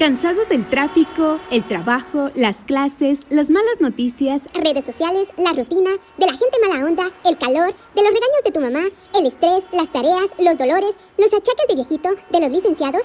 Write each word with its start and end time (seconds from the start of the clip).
¿Cansado 0.00 0.46
del 0.46 0.64
tráfico, 0.64 1.38
el 1.50 1.62
trabajo, 1.62 2.30
las 2.34 2.64
clases, 2.64 3.26
las 3.28 3.50
malas 3.50 3.80
noticias, 3.80 4.48
redes 4.54 4.86
sociales, 4.86 5.28
la 5.36 5.52
rutina, 5.52 5.90
de 6.16 6.26
la 6.26 6.32
gente 6.32 6.56
mala 6.66 6.86
onda, 6.86 7.10
el 7.26 7.36
calor, 7.36 7.74
de 7.94 8.02
los 8.02 8.06
regaños 8.06 8.42
de 8.42 8.50
tu 8.50 8.60
mamá, 8.62 8.80
el 9.14 9.26
estrés, 9.26 9.64
las 9.74 9.92
tareas, 9.92 10.30
los 10.38 10.56
dolores, 10.56 10.96
los 11.18 11.26
achaques 11.26 11.66
de 11.68 11.74
viejito, 11.74 12.08
de 12.30 12.40
los 12.40 12.50
licenciados? 12.50 13.02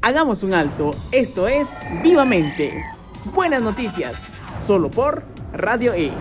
Hagamos 0.00 0.44
un 0.44 0.54
alto. 0.54 0.94
Esto 1.10 1.48
es 1.48 1.70
Vivamente. 2.04 2.80
Buenas 3.34 3.62
noticias. 3.62 4.14
Solo 4.64 4.92
por 4.92 5.24
Radio 5.52 5.92
E. 5.92 6.12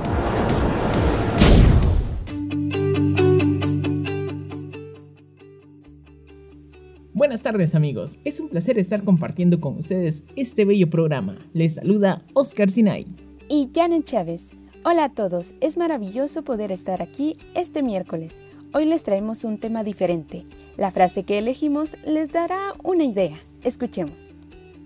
Buenas 7.19 7.41
tardes 7.41 7.75
amigos, 7.75 8.17
es 8.23 8.39
un 8.39 8.47
placer 8.47 8.79
estar 8.79 9.03
compartiendo 9.03 9.59
con 9.59 9.77
ustedes 9.77 10.23
este 10.37 10.63
bello 10.63 10.89
programa. 10.89 11.37
Les 11.51 11.73
saluda 11.73 12.23
Oscar 12.33 12.69
Sinay. 12.69 13.07
Y 13.49 13.69
Janet 13.75 14.05
Chávez. 14.05 14.53
Hola 14.85 15.03
a 15.03 15.13
todos, 15.13 15.53
es 15.59 15.77
maravilloso 15.77 16.45
poder 16.45 16.71
estar 16.71 17.01
aquí 17.01 17.35
este 17.55 17.83
miércoles. 17.83 18.41
Hoy 18.73 18.85
les 18.85 19.03
traemos 19.03 19.43
un 19.43 19.57
tema 19.57 19.83
diferente. 19.83 20.45
La 20.77 20.91
frase 20.91 21.23
que 21.23 21.37
elegimos 21.37 21.97
les 22.07 22.31
dará 22.31 22.73
una 22.85 23.03
idea. 23.03 23.35
Escuchemos. 23.65 24.31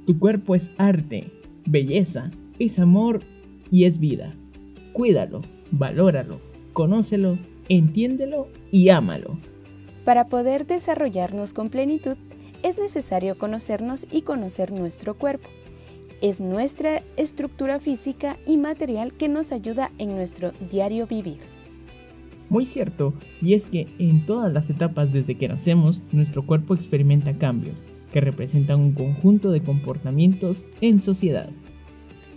Tu 0.08 0.18
cuerpo 0.18 0.56
es 0.56 0.72
arte, 0.80 1.30
belleza, 1.68 2.31
es 2.58 2.80
amor 2.80 3.20
y 3.70 3.84
es 3.86 4.00
vida. 4.00 4.34
Cuídalo, 4.94 5.44
valóralo, 5.70 6.42
conócelo, 6.73 7.38
entiéndelo 7.70 8.48
y 8.72 8.90
ámalo. 8.90 9.38
Para 10.05 10.27
poder 10.27 10.67
desarrollarnos 10.67 11.53
con 11.53 11.69
plenitud, 11.69 12.17
es 12.61 12.78
necesario 12.78 13.38
conocernos 13.38 14.05
y 14.11 14.22
conocer 14.23 14.72
nuestro 14.72 15.16
cuerpo. 15.16 15.50
Es 16.22 16.39
nuestra 16.39 17.03
estructura 17.17 17.80
física 17.80 18.38
y 18.45 18.58
material 18.58 19.13
que 19.13 19.30
nos 19.30 19.52
ayuda 19.52 19.91
en 19.97 20.16
nuestro 20.16 20.52
diario 20.69 21.08
vivir. 21.08 21.39
Muy 22.50 22.66
cierto, 22.66 23.13
y 23.41 23.53
es 23.53 23.66
que 23.66 23.88
en 23.97 24.25
todas 24.25 24.52
las 24.52 24.69
etapas 24.69 25.11
desde 25.11 25.38
que 25.38 25.47
nacemos, 25.47 26.02
nuestro 26.11 26.45
cuerpo 26.45 26.75
experimenta 26.75 27.38
cambios, 27.38 27.85
que 28.11 28.22
representan 28.22 28.80
un 28.80 28.94
conjunto 28.94 29.52
de 29.52 29.63
comportamientos 29.63 30.66
en 30.81 31.02
sociedad. 31.02 31.50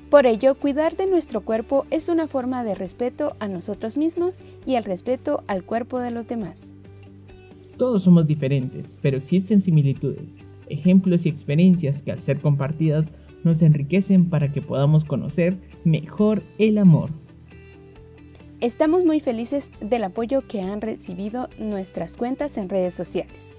Por 0.08 0.24
ello, 0.26 0.54
cuidar 0.54 0.96
de 0.96 1.06
nuestro 1.06 1.40
cuerpo 1.40 1.84
es 1.90 2.08
una 2.08 2.28
forma 2.28 2.62
de 2.62 2.76
respeto 2.76 3.36
a 3.40 3.48
nosotros 3.48 3.96
mismos 3.96 4.40
y 4.64 4.76
el 4.76 4.84
respeto 4.84 5.42
al 5.48 5.64
cuerpo 5.64 5.98
de 5.98 6.12
los 6.12 6.28
demás. 6.28 6.75
Todos 7.76 8.04
somos 8.04 8.26
diferentes, 8.26 8.96
pero 9.02 9.18
existen 9.18 9.60
similitudes, 9.60 10.40
ejemplos 10.68 11.26
y 11.26 11.28
experiencias 11.28 12.00
que 12.00 12.10
al 12.10 12.22
ser 12.22 12.40
compartidas 12.40 13.10
nos 13.44 13.60
enriquecen 13.60 14.30
para 14.30 14.50
que 14.50 14.62
podamos 14.62 15.04
conocer 15.04 15.58
mejor 15.84 16.42
el 16.58 16.78
amor. 16.78 17.10
Estamos 18.60 19.04
muy 19.04 19.20
felices 19.20 19.70
del 19.80 20.04
apoyo 20.04 20.40
que 20.48 20.62
han 20.62 20.80
recibido 20.80 21.50
nuestras 21.58 22.16
cuentas 22.16 22.56
en 22.56 22.70
redes 22.70 22.94
sociales. 22.94 23.52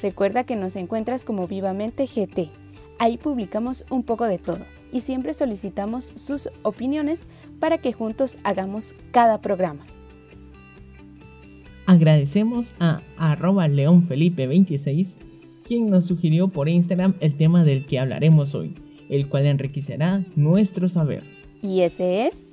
Recuerda 0.00 0.44
que 0.44 0.56
nos 0.56 0.74
encuentras 0.76 1.26
como 1.26 1.46
Vivamente 1.46 2.06
GT. 2.06 2.50
Ahí 2.98 3.18
publicamos 3.18 3.84
un 3.90 4.02
poco 4.02 4.24
de 4.24 4.38
todo 4.38 4.64
y 4.92 5.02
siempre 5.02 5.34
solicitamos 5.34 6.14
sus 6.16 6.48
opiniones 6.62 7.28
para 7.60 7.76
que 7.76 7.92
juntos 7.92 8.38
hagamos 8.44 8.94
cada 9.12 9.42
programa. 9.42 9.84
Agradecemos 11.88 12.74
a 12.80 13.00
arroba 13.16 13.66
leonfelipe26, 13.66 15.08
quien 15.66 15.88
nos 15.88 16.04
sugirió 16.04 16.48
por 16.48 16.68
Instagram 16.68 17.14
el 17.20 17.34
tema 17.38 17.64
del 17.64 17.86
que 17.86 17.98
hablaremos 17.98 18.54
hoy, 18.54 18.74
el 19.08 19.26
cual 19.30 19.46
enriquecerá 19.46 20.22
nuestro 20.36 20.90
saber. 20.90 21.22
¿Y 21.62 21.80
ese 21.80 22.26
es? 22.26 22.52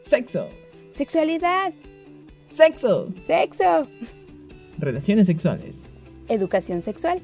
Sexo. 0.00 0.48
Sexualidad. 0.90 1.72
Sexo. 2.50 3.08
Sexo. 3.24 3.88
Relaciones 4.76 5.26
sexuales. 5.26 5.84
Educación 6.28 6.82
sexual. 6.82 7.22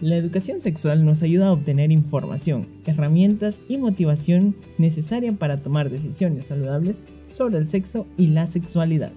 La 0.00 0.16
educación 0.16 0.62
sexual 0.62 1.04
nos 1.04 1.22
ayuda 1.22 1.48
a 1.48 1.52
obtener 1.52 1.92
información, 1.92 2.66
herramientas 2.86 3.60
y 3.68 3.76
motivación 3.76 4.56
necesaria 4.78 5.32
para 5.32 5.58
tomar 5.58 5.90
decisiones 5.90 6.46
saludables 6.46 7.04
sobre 7.34 7.58
el 7.58 7.68
sexo 7.68 8.06
y 8.16 8.28
la 8.28 8.46
sexualidad. 8.46 9.12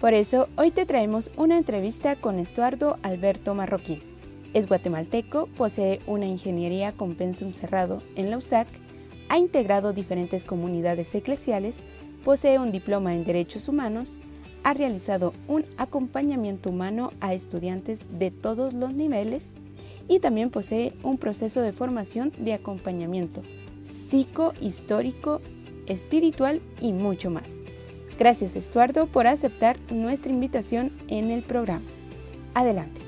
Por 0.00 0.14
eso, 0.14 0.48
hoy 0.56 0.70
te 0.70 0.86
traemos 0.86 1.30
una 1.36 1.58
entrevista 1.58 2.16
con 2.16 2.38
Estuardo 2.38 2.96
Alberto 3.02 3.54
Marroquín. 3.54 4.00
Es 4.54 4.66
guatemalteco, 4.66 5.46
posee 5.56 6.00
una 6.06 6.26
ingeniería 6.26 6.92
con 6.92 7.14
pensum 7.14 7.52
cerrado 7.52 8.02
en 8.16 8.30
la 8.30 8.38
USAC, 8.38 8.66
ha 9.28 9.38
integrado 9.38 9.92
diferentes 9.92 10.44
comunidades 10.44 11.14
eclesiales, 11.14 11.84
posee 12.24 12.58
un 12.58 12.72
diploma 12.72 13.14
en 13.14 13.24
Derechos 13.24 13.68
Humanos, 13.68 14.20
ha 14.64 14.74
realizado 14.74 15.34
un 15.46 15.64
acompañamiento 15.76 16.70
humano 16.70 17.12
a 17.20 17.34
estudiantes 17.34 18.00
de 18.18 18.30
todos 18.30 18.74
los 18.74 18.94
niveles 18.94 19.52
y 20.08 20.18
también 20.18 20.50
posee 20.50 20.94
un 21.02 21.18
proceso 21.18 21.60
de 21.62 21.72
formación 21.72 22.32
de 22.38 22.54
acompañamiento 22.54 23.42
psicohistórico 23.82 25.40
espiritual 25.90 26.62
y 26.80 26.92
mucho 26.92 27.30
más. 27.30 27.62
Gracias 28.18 28.56
Estuardo 28.56 29.06
por 29.06 29.26
aceptar 29.26 29.76
nuestra 29.90 30.30
invitación 30.30 30.92
en 31.08 31.30
el 31.30 31.42
programa. 31.42 31.84
Adelante. 32.54 33.00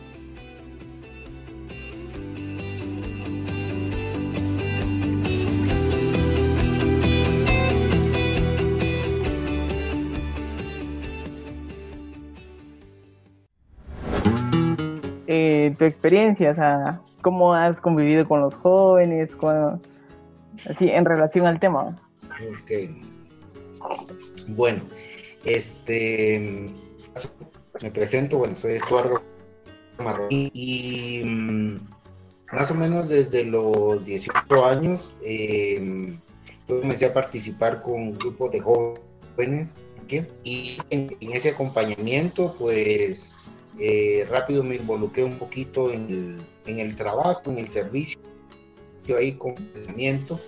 Eh, 15.27 15.75
tu 15.79 15.85
experiencia, 15.87 16.51
o 16.51 16.55
sea, 16.55 17.01
cómo 17.23 17.55
has 17.55 17.81
convivido 17.81 18.29
con 18.29 18.41
los 18.41 18.55
jóvenes, 18.55 19.35
así 20.69 20.91
en 20.91 21.05
relación 21.05 21.47
al 21.47 21.59
tema. 21.59 21.99
Ok. 22.51 22.71
Bueno, 24.49 24.83
este. 25.45 26.71
Me 27.81 27.91
presento, 27.91 28.39
bueno, 28.39 28.57
soy 28.57 28.73
Estuardo 28.73 29.23
Marrón 29.99 30.29
y 30.31 31.23
mm, 31.25 31.77
más 32.53 32.71
o 32.71 32.75
menos 32.75 33.09
desde 33.09 33.45
los 33.45 34.05
18 34.05 34.65
años 34.65 35.17
em, 35.25 36.21
yo 36.69 36.81
comencé 36.81 37.07
a 37.07 37.13
participar 37.13 37.83
con 37.83 37.95
un 37.95 38.19
grupo 38.19 38.49
de 38.49 38.61
jóvenes 38.61 39.77
y 40.45 40.77
en, 40.91 41.09
ese 41.21 41.51
acompañamiento 41.51 42.55
pues 42.59 43.35
eh, 43.79 44.27
rápido 44.29 44.63
me 44.63 44.77
involucré 44.77 45.25
un 45.25 45.39
poquito 45.39 45.91
en 45.91 46.39
el, 46.67 46.95
trabajo, 46.95 47.43
en 47.47 47.59
el 47.59 47.69
servicio, 47.69 48.21
ahí 49.17 49.33
con 49.33 49.53
entrenamiento 49.53 50.39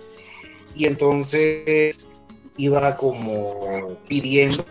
y 0.75 0.85
entonces 0.85 2.09
iba 2.57 2.95
como 2.95 3.97
pidiendo 4.07 4.63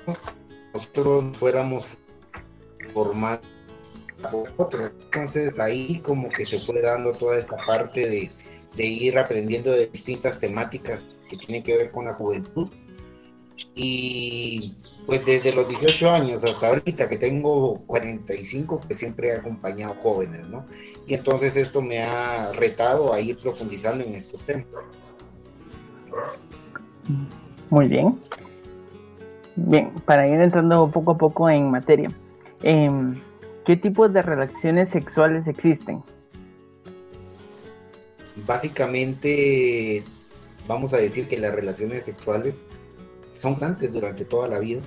nosotros 0.75 1.37
fuéramos 1.39 1.87
formando 2.93 3.41
otro. 4.57 4.87
Entonces 4.87 5.59
ahí 5.61 6.01
como 6.01 6.29
que 6.29 6.45
se 6.45 6.59
fue 6.59 6.81
dando 6.83 7.13
toda 7.13 7.39
esta 7.39 7.57
parte 7.65 8.09
de, 8.09 8.31
de 8.77 8.85
ir 8.85 9.17
aprendiendo 9.17 9.71
de 9.71 9.87
distintas 9.87 10.39
temáticas 10.41 11.05
que 11.31 11.37
tienen 11.37 11.63
que 11.63 11.77
ver 11.77 11.91
con 11.93 12.07
la 12.07 12.15
juventud. 12.15 12.69
Y 13.77 14.75
pues 15.07 15.25
desde 15.25 15.53
los 15.53 15.69
18 15.69 16.11
años 16.11 16.45
hasta 16.45 16.69
ahorita 16.69 17.09
que 17.09 17.19
tengo 17.19 17.85
45, 17.87 18.81
que 18.89 18.95
siempre 18.95 19.29
he 19.29 19.33
acompañado 19.33 19.95
jóvenes, 19.95 20.49
¿no? 20.49 20.67
Y 21.07 21.15
entonces 21.15 21.57
esto 21.57 21.81
me 21.81 22.01
ha 22.01 22.53
retado 22.53 23.13
a 23.13 23.21
ir 23.21 23.39
profundizando 23.39 24.03
en 24.03 24.15
estos 24.15 24.43
temas. 24.45 24.75
Muy 27.71 27.89
bien. 27.89 28.19
Bien, 29.57 29.91
para 30.05 30.27
ir 30.27 30.41
entrando 30.41 30.89
poco 30.91 31.13
a 31.13 31.19
poco 31.19 31.49
en 31.49 31.71
materia, 31.71 32.11
em, 32.63 33.15
¿qué 33.65 33.77
tipos 33.77 34.13
de 34.13 34.23
relaciones 34.23 34.89
sexuales 34.89 35.47
existen? 35.47 36.03
Básicamente, 38.47 40.03
vamos 40.67 40.93
a 40.93 40.97
decir 40.97 41.29
que 41.29 41.39
las 41.39 41.55
relaciones 41.55 42.05
sexuales 42.05 42.65
son 43.37 43.53
constantes 43.53 43.93
durante 43.93 44.25
toda 44.25 44.49
la 44.49 44.59
vida. 44.59 44.81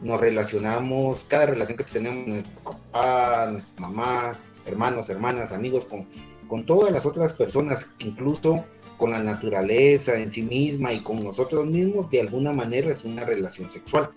Nos 0.00 0.20
relacionamos, 0.20 1.24
cada 1.28 1.46
relación 1.46 1.76
que 1.76 1.84
tenemos, 1.84 2.26
nuestro 2.26 2.60
papá, 2.62 3.48
nuestra 3.52 3.80
mamá, 3.80 4.38
hermanos, 4.66 5.10
hermanas, 5.10 5.52
amigos, 5.52 5.84
con, 5.84 6.08
con 6.48 6.66
todas 6.66 6.90
las 6.90 7.06
otras 7.06 7.34
personas, 7.34 7.88
incluso 7.98 8.64
con 9.00 9.12
la 9.12 9.18
naturaleza 9.18 10.18
en 10.18 10.28
sí 10.28 10.42
misma 10.42 10.92
y 10.92 11.00
con 11.00 11.24
nosotros 11.24 11.64
mismos, 11.64 12.10
de 12.10 12.20
alguna 12.20 12.52
manera 12.52 12.90
es 12.90 13.02
una 13.02 13.24
relación 13.24 13.66
sexual. 13.66 14.10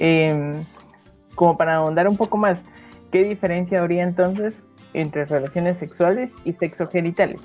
Em, 0.00 0.64
como 1.36 1.56
para 1.56 1.76
ahondar 1.76 2.08
un 2.08 2.16
poco 2.16 2.36
más, 2.36 2.58
¿qué 3.12 3.22
diferencia 3.22 3.80
habría 3.80 4.02
entonces 4.02 4.64
entre 4.92 5.24
relaciones 5.24 5.78
sexuales 5.78 6.32
y 6.44 6.52
sexogenitales? 6.52 7.42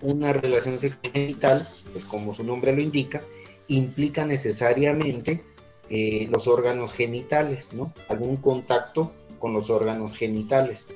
Una 0.00 0.32
relación 0.32 0.78
sexogenital, 0.78 1.68
pues 1.92 2.04
como 2.04 2.32
su 2.32 2.44
nombre 2.44 2.72
lo 2.72 2.82
indica, 2.82 3.20
implica 3.66 4.24
necesariamente 4.24 5.42
eh, 5.90 6.28
los 6.30 6.46
órganos 6.46 6.92
genitales, 6.92 7.72
¿no? 7.72 7.92
Algún 8.08 8.36
contacto 8.36 9.10
con 9.40 9.52
los 9.52 9.70
órganos 9.70 10.14
genitales. 10.14 10.86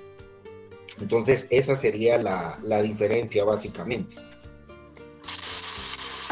Entonces, 1.01 1.49
esa 1.51 1.75
sería 1.75 2.17
la, 2.17 2.61
la 2.63 2.81
diferencia 2.81 3.43
básicamente. 3.43 4.15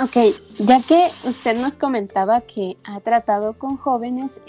Ok, 0.03 0.17
ya 0.59 0.81
que 0.81 1.09
usted 1.25 1.57
nos 1.57 1.77
comentaba 1.77 2.41
que 2.41 2.79
ha 2.85 3.01
tratado 3.01 3.59
con 3.59 3.77
jóvenes, 3.77 4.41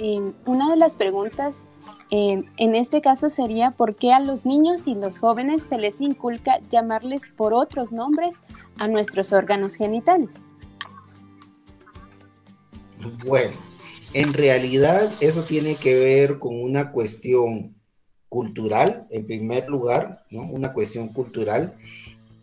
una 0.45 0.69
de 0.69 0.77
las 0.77 0.95
preguntas 0.95 1.63
en 2.09 2.75
este 2.75 3.01
caso 3.01 3.29
sería 3.29 3.71
por 3.71 3.95
qué 3.95 4.13
a 4.13 4.19
los 4.19 4.45
niños 4.45 4.87
y 4.87 4.95
los 4.95 5.19
jóvenes 5.19 5.63
se 5.63 5.77
les 5.77 5.99
inculca 5.99 6.59
llamarles 6.69 7.29
por 7.35 7.53
otros 7.53 7.91
nombres 7.91 8.41
a 8.77 8.87
nuestros 8.87 9.33
órganos 9.33 9.75
genitales. 9.75 10.45
Bueno, 13.25 13.53
en 14.13 14.33
realidad 14.33 15.11
eso 15.19 15.43
tiene 15.43 15.75
que 15.75 15.95
ver 15.95 16.39
con 16.39 16.61
una 16.61 16.91
cuestión 16.91 17.75
cultural, 18.29 19.07
en 19.09 19.25
primer 19.25 19.69
lugar, 19.69 20.23
¿no? 20.29 20.43
Una 20.43 20.71
cuestión 20.71 21.09
cultural 21.09 21.75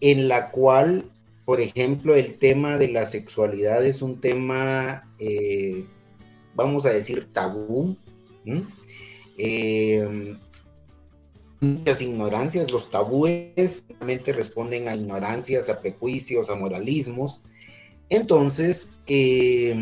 en 0.00 0.28
la 0.28 0.50
cual, 0.50 1.10
por 1.48 1.62
ejemplo, 1.62 2.14
el 2.14 2.38
tema 2.38 2.76
de 2.76 2.88
la 2.88 3.06
sexualidad 3.06 3.82
es 3.82 4.02
un 4.02 4.20
tema, 4.20 5.08
eh, 5.18 5.82
vamos 6.54 6.84
a 6.84 6.90
decir, 6.90 7.32
tabú. 7.32 7.96
Eh, 9.38 10.36
muchas 11.58 12.02
ignorancias, 12.02 12.70
los 12.70 12.90
tabúes 12.90 13.82
realmente 13.88 14.34
responden 14.34 14.88
a 14.88 14.94
ignorancias, 14.94 15.70
a 15.70 15.80
prejuicios, 15.80 16.50
a 16.50 16.54
moralismos. 16.54 17.40
Entonces, 18.10 18.90
eh, 19.06 19.74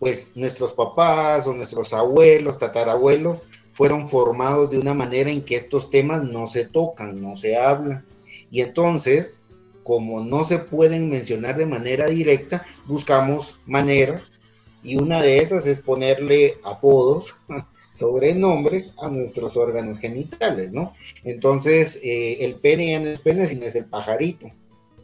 pues 0.00 0.32
nuestros 0.34 0.72
papás 0.72 1.46
o 1.46 1.54
nuestros 1.54 1.92
abuelos, 1.92 2.58
tatarabuelos, 2.58 3.42
fueron 3.74 4.08
formados 4.08 4.70
de 4.70 4.80
una 4.80 4.92
manera 4.92 5.30
en 5.30 5.42
que 5.42 5.54
estos 5.54 5.88
temas 5.88 6.24
no 6.24 6.48
se 6.48 6.64
tocan, 6.64 7.22
no 7.22 7.36
se 7.36 7.56
hablan. 7.56 8.04
Y 8.50 8.60
entonces, 8.62 9.41
como 9.82 10.20
no 10.20 10.44
se 10.44 10.58
pueden 10.58 11.10
mencionar 11.10 11.56
de 11.56 11.66
manera 11.66 12.06
directa, 12.06 12.64
buscamos 12.86 13.58
maneras 13.66 14.32
y 14.82 14.96
una 14.96 15.22
de 15.22 15.38
esas 15.38 15.66
es 15.66 15.78
ponerle 15.78 16.58
apodos, 16.64 17.36
sobrenombres 17.92 18.94
a 18.98 19.08
nuestros 19.08 19.56
órganos 19.56 19.98
genitales, 19.98 20.72
¿no? 20.72 20.92
Entonces, 21.24 21.98
eh, 22.02 22.38
el 22.40 22.56
pene 22.56 22.92
ya 22.92 23.00
no 23.00 23.08
es 23.08 23.20
pene, 23.20 23.46
sino 23.46 23.66
es 23.66 23.76
el 23.76 23.84
pajarito, 23.84 24.50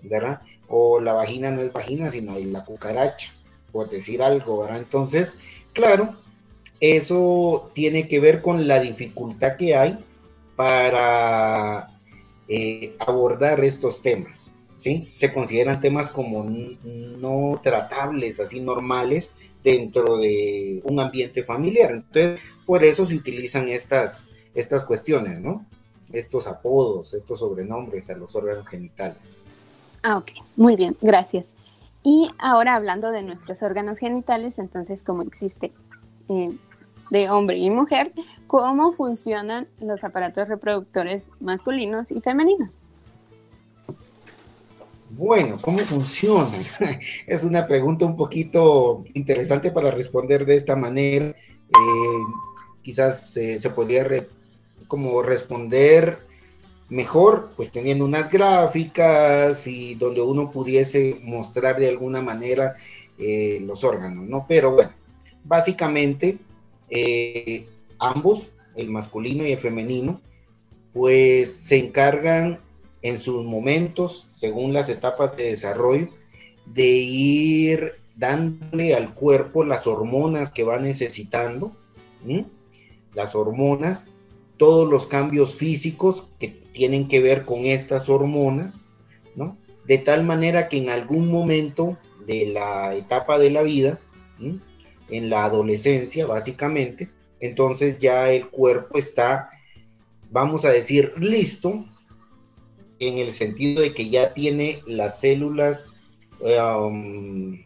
¿verdad? 0.03 0.41
O 0.69 0.99
la 1.01 1.13
vagina 1.13 1.51
no 1.51 1.61
es 1.61 1.73
vagina, 1.73 2.11
sino 2.11 2.39
la 2.39 2.65
cucaracha, 2.65 3.33
por 3.73 3.91
decir 3.91 4.23
algo, 4.23 4.61
¿verdad? 4.61 4.79
Entonces, 4.79 5.35
claro, 5.75 6.17
eso 6.81 7.71
tiene 7.75 8.09
que 8.09 8.21
ver 8.21 8.43
con 8.43 8.67
la 8.67 8.81
dificultad 8.81 9.57
que 9.57 9.77
hay 9.77 9.99
para 10.57 11.91
eh, 12.49 12.97
abordar 12.99 13.63
estos 13.63 14.01
temas, 14.01 14.49
¿sí? 14.79 15.13
Se 15.15 15.33
consideran 15.33 15.81
temas 15.81 16.09
como 16.09 16.45
no 16.45 17.61
tratables, 17.63 18.41
así 18.41 18.61
normales, 18.61 19.33
dentro 19.63 20.19
de 20.19 20.81
un 20.85 21.01
ambiente 21.01 21.43
familiar. 21.43 21.93
Entonces, 21.93 22.41
por 22.65 22.85
eso 22.85 23.05
se 23.05 23.17
utilizan 23.17 23.69
estas, 23.69 24.27
estas 24.55 24.85
cuestiones, 24.85 25.41
¿no? 25.41 25.67
Estos 26.13 26.47
apodos, 26.47 27.13
estos 27.13 27.41
sobrenombres 27.41 28.09
a 28.09 28.17
los 28.17 28.35
órganos 28.35 28.67
genitales. 28.67 29.31
Ah, 30.03 30.17
ok, 30.17 30.31
muy 30.57 30.77
bien, 30.77 30.97
gracias. 31.03 31.53
Y 32.03 32.31
ahora 32.39 32.77
hablando 32.77 33.11
de 33.11 33.23
nuestros 33.23 33.63
órganos 33.63 33.99
genitales, 33.99 34.59
entonces, 34.59 35.03
como 35.03 35.23
existe 35.23 35.73
eh, 36.29 36.51
de 37.11 37.29
hombre 37.29 37.59
y 37.59 37.71
mujer, 37.71 38.13
¿cómo 38.47 38.93
funcionan 38.93 39.69
los 39.81 40.05
aparatos 40.05 40.49
reproductores 40.49 41.29
masculinos 41.41 42.11
y 42.11 42.21
femeninos? 42.21 42.71
Bueno, 45.11 45.59
¿cómo 45.61 45.79
funciona? 45.81 46.59
es 47.27 47.45
una 47.45 47.67
pregunta 47.67 48.05
un 48.05 48.17
poquito 48.17 49.05
interesante 49.15 49.71
para 49.71 49.91
responder 49.91 50.45
de 50.45 50.57
esta 50.57 50.77
manera. 50.77 51.27
Eh, 51.27 52.23
quizás 52.83 53.33
se 53.33 53.71
podría 53.75 54.07
como 54.87 55.23
responder 55.23 56.19
mejor, 56.89 57.51
pues 57.57 57.71
teniendo 57.71 58.05
unas 58.05 58.31
gráficas 58.31 59.67
y 59.67 59.95
donde 59.95 60.21
uno 60.21 60.51
pudiese 60.51 61.19
mostrar 61.23 61.79
de 61.79 61.89
alguna 61.89 62.23
manera 62.23 62.77
eh, 63.19 63.61
los 63.63 63.85
órganos, 63.85 64.25
¿no? 64.27 64.47
Pero 64.49 64.73
bueno, 64.73 64.93
básicamente 65.45 66.39
eh, 66.89 67.67
ambos, 67.99 68.49
el 68.77 68.89
masculino 68.91 69.45
y 69.47 69.53
el 69.53 69.59
femenino, 69.59 70.21
pues 70.93 71.53
se 71.53 71.79
encargan 71.79 72.59
en 73.03 73.19
sus 73.19 73.45
momentos, 73.45 74.29
según 74.33 74.73
las 74.73 74.89
etapas 74.89 75.37
de 75.37 75.45
desarrollo, 75.45 76.09
de 76.67 76.87
ir 76.87 77.95
dándole 78.17 78.95
al 78.95 79.15
cuerpo 79.15 79.65
las 79.65 79.87
hormonas 79.87 80.51
que 80.51 80.65
va 80.65 80.79
necesitando, 80.79 81.73
las 83.15 83.35
hormonas, 83.35 84.07
todos 84.57 84.91
los 84.91 85.07
cambios 85.07 85.55
físicos 85.55 86.25
que 86.41 86.49
tienen 86.49 87.09
que 87.09 87.21
ver 87.21 87.45
con 87.45 87.65
estas 87.65 88.09
hormonas. 88.09 88.81
De 89.87 89.99
tal 89.99 90.25
manera 90.25 90.69
que 90.69 90.79
en 90.79 90.91
algún 90.91 91.29
momento 91.29 91.97
de 92.27 92.49
la 92.49 92.95
etapa 92.95 93.39
de 93.39 93.51
la 93.51 93.63
vida, 93.63 93.99
en 95.09 95.31
la 95.31 95.45
adolescencia 95.45 96.27
básicamente, 96.27 97.09
entonces 97.41 97.99
ya 97.99 98.31
el 98.31 98.49
cuerpo 98.49 98.99
está, 98.99 99.49
vamos 100.31 100.65
a 100.65 100.71
decir, 100.71 101.15
listo 101.19 101.87
en 103.01 103.19
el 103.19 103.33
sentido 103.33 103.83
de 103.83 103.95
que 103.95 104.11
ya 104.11 104.33
tiene 104.33 104.81
las 104.87 105.21
células 105.21 105.89
um, 106.41 107.59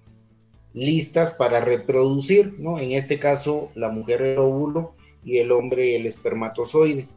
listas 0.75 1.33
para 1.33 1.61
reproducir, 1.61 2.59
¿no? 2.59 2.79
En 2.79 2.93
este 2.93 3.19
caso, 3.19 3.71
la 3.75 3.91
mujer 3.91 4.23
el 4.23 4.39
óvulo 4.39 4.95
y 5.25 5.39
el 5.39 5.53
hombre 5.53 5.97
el 5.97 6.07
espermatozoide. 6.07 7.09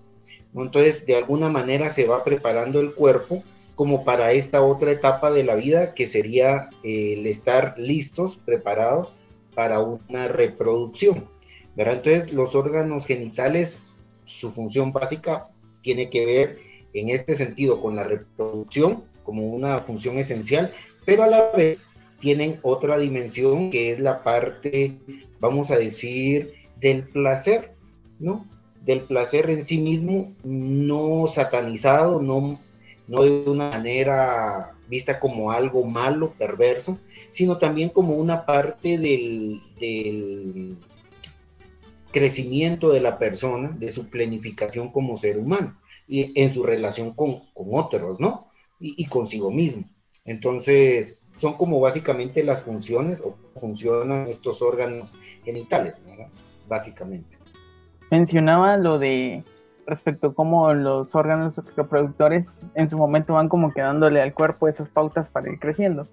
Entonces, 0.54 1.06
de 1.06 1.16
alguna 1.16 1.50
manera 1.50 1.90
se 1.90 2.06
va 2.06 2.24
preparando 2.24 2.80
el 2.80 2.94
cuerpo 2.94 3.44
como 3.76 4.06
para 4.06 4.32
esta 4.32 4.62
otra 4.64 4.92
etapa 4.92 5.32
de 5.32 5.44
la 5.44 5.56
vida 5.56 5.94
que 5.94 6.08
sería 6.08 6.70
eh, 6.84 7.16
el 7.18 7.28
estar 7.28 7.76
listos, 7.78 8.38
preparados 8.38 9.14
para 9.54 9.80
una 9.82 10.30
reproducción. 10.30 11.28
¿verdad? 11.76 11.96
Entonces, 11.96 12.32
los 12.32 12.56
órganos 12.56 13.06
genitales, 13.06 13.80
su 14.26 14.50
función 14.52 14.94
básica 14.94 15.50
tiene 15.82 16.10
que 16.10 16.26
ver 16.26 16.65
en 16.96 17.10
este 17.10 17.36
sentido 17.36 17.82
con 17.82 17.96
la 17.96 18.06
reproducción 18.06 19.04
como 19.24 19.44
una 19.44 19.80
función 19.80 20.18
esencial, 20.18 20.72
pero 21.06 21.24
a 21.24 21.28
la 21.28 21.52
vez 21.52 21.86
tienen 22.20 22.60
otra 22.62 22.98
dimensión 22.98 23.70
que 23.70 23.92
es 23.92 24.00
la 24.00 24.24
parte, 24.24 24.98
vamos 25.40 25.72
a 25.72 25.78
decir, 25.78 26.54
del 26.80 27.04
placer, 27.04 27.74
¿no? 28.20 28.46
Del 28.86 29.02
placer 29.02 29.50
en 29.50 29.64
sí 29.64 29.78
mismo, 29.78 30.34
no 30.44 31.28
satanizado, 31.28 32.22
no, 32.22 32.60
no 33.08 33.24
de 33.24 33.50
una 33.50 33.72
manera 33.72 34.76
vista 34.88 35.20
como 35.20 35.52
algo 35.52 35.84
malo, 35.84 36.32
perverso, 36.38 36.98
sino 37.32 37.58
también 37.58 37.90
como 37.90 38.16
una 38.16 38.46
parte 38.46 39.00
del, 39.00 39.60
del 39.80 40.78
crecimiento 42.12 42.92
de 42.92 43.02
la 43.02 43.18
persona, 43.18 43.70
de 43.72 43.92
su 43.92 44.08
planificación 44.10 44.92
como 44.92 45.18
ser 45.18 45.38
humano 45.40 45.76
en 46.08 46.52
su 46.52 46.64
relación 46.64 47.14
con, 47.14 47.42
otros, 47.54 48.20
¿no? 48.20 48.48
Y, 48.80 49.06
consigo 49.08 49.52
mismo. 49.52 49.86
Entonces, 50.26 51.22
son 51.38 51.54
como 51.54 51.80
básicamente 51.80 52.44
las 52.44 52.62
funciones 52.62 53.22
o 53.22 53.36
funcionan 53.60 54.28
estos 54.28 54.62
órganos 54.62 55.14
genitales, 55.44 55.96
¿verdad? 56.06 56.28
Básicamente. 56.68 57.38
Mencionaba 58.12 58.78
lo 58.78 59.00
de 59.00 59.44
respecto 59.88 60.28
a 60.28 60.34
cómo 60.34 60.74
los 60.74 61.14
órganos 61.16 61.60
reproductores 61.76 62.48
en 62.74 62.88
su 62.88 62.98
momento 62.98 63.34
van 63.34 63.50
como 63.50 63.72
quedándole 63.72 64.22
al 64.22 64.34
cuerpo 64.34 64.68
esas 64.68 64.90
pautas 64.90 65.30
para 65.30 65.52
ir 65.52 65.60
creciendo. 65.60 66.08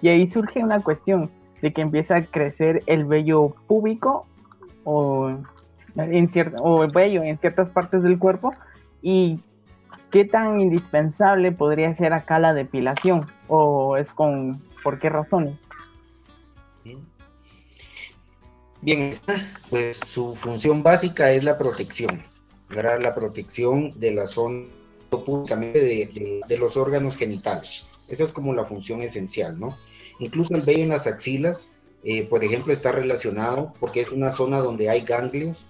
Y 0.00 0.08
ahí 0.08 0.26
surge 0.26 0.62
una 0.62 0.82
cuestión 0.82 1.30
de 1.60 1.72
que 1.72 1.82
empieza 1.82 2.16
a 2.16 2.24
crecer 2.24 2.82
el 2.86 3.04
vello 3.04 3.54
púbico 3.66 4.26
o, 4.84 5.30
en 5.96 6.30
o 6.60 6.84
el 6.84 6.90
vello 6.92 7.22
en 7.22 7.38
ciertas 7.38 7.70
partes 7.70 8.02
del 8.02 8.18
cuerpo 8.18 8.52
¿Y 9.02 9.40
qué 10.10 10.24
tan 10.24 10.60
indispensable 10.60 11.52
podría 11.52 11.94
ser 11.94 12.12
acá 12.12 12.38
la 12.38 12.54
depilación? 12.54 13.26
¿O 13.48 13.96
es 13.96 14.12
con 14.12 14.60
por 14.82 14.98
qué 14.98 15.08
razones? 15.08 15.56
Bien, 18.80 19.12
pues 19.70 19.98
su 19.98 20.36
función 20.36 20.82
básica 20.82 21.32
es 21.32 21.42
la 21.42 21.58
protección, 21.58 22.22
¿verdad? 22.68 23.00
La 23.00 23.14
protección 23.14 23.92
de 23.98 24.12
la 24.12 24.26
zona 24.26 24.66
públicamente 25.10 25.80
de, 25.80 26.58
los 26.58 26.76
órganos 26.76 27.16
genitales. 27.16 27.88
Esa 28.06 28.24
es 28.24 28.32
como 28.32 28.54
la 28.54 28.64
función 28.64 29.02
esencial, 29.02 29.58
¿no? 29.58 29.76
Incluso 30.20 30.54
el 30.54 30.62
vello 30.62 30.84
en 30.84 30.90
las 30.90 31.06
axilas, 31.06 31.68
eh, 32.04 32.24
por 32.24 32.44
ejemplo, 32.44 32.72
está 32.72 32.92
relacionado 32.92 33.72
porque 33.80 34.00
es 34.00 34.12
una 34.12 34.30
zona 34.30 34.58
donde 34.58 34.88
hay 34.88 35.00
ganglios, 35.00 35.66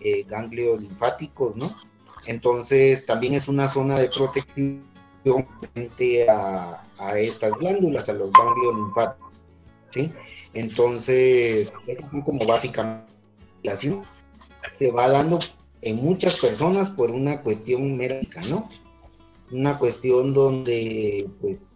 eh, 0.00 0.24
ganglios 0.28 0.80
linfáticos, 0.80 1.56
¿no? 1.56 1.74
Entonces, 2.30 3.04
también 3.06 3.34
es 3.34 3.48
una 3.48 3.66
zona 3.66 3.98
de 3.98 4.08
protección 4.08 4.84
frente 5.74 6.30
a, 6.30 6.80
estas 7.16 7.52
glándulas, 7.54 8.08
a 8.08 8.12
los 8.12 8.30
ganglios 8.32 8.76
linfáticos, 8.76 9.42
¿sí? 9.86 10.12
Entonces, 10.54 11.76
como 12.24 12.46
básicamente 12.46 13.12
se 14.72 14.92
va 14.92 15.08
dando 15.08 15.40
en 15.82 15.96
muchas 15.96 16.36
personas 16.36 16.88
por 16.88 17.10
una 17.10 17.42
cuestión 17.42 17.96
médica, 17.96 18.40
¿no? 18.42 18.70
Una 19.50 19.76
cuestión 19.76 20.32
donde, 20.32 21.28
pues, 21.40 21.72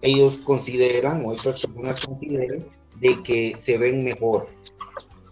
ellos 0.00 0.38
consideran, 0.38 1.24
o 1.24 1.28
otras 1.28 1.60
personas 1.60 2.04
consideran, 2.04 2.66
de 2.98 3.22
que 3.22 3.54
se 3.58 3.78
ven 3.78 4.02
mejor. 4.02 4.48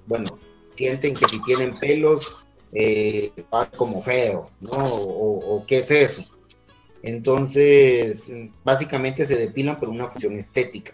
Bueno, 0.07 0.27
sienten 0.71 1.15
que 1.15 1.27
si 1.27 1.43
tienen 1.43 1.75
pelos, 1.81 2.45
eh, 2.73 3.33
como 3.77 4.03
feo, 4.03 4.51
¿no? 4.61 4.87
O, 4.87 5.65
qué 5.67 5.79
es 5.79 5.91
eso. 5.91 6.25
Entonces, 7.03 8.31
básicamente 8.65 9.25
se 9.25 9.37
depilan 9.37 9.79
por 9.79 9.89
una 9.89 10.09
función 10.09 10.35
estética. 10.35 10.93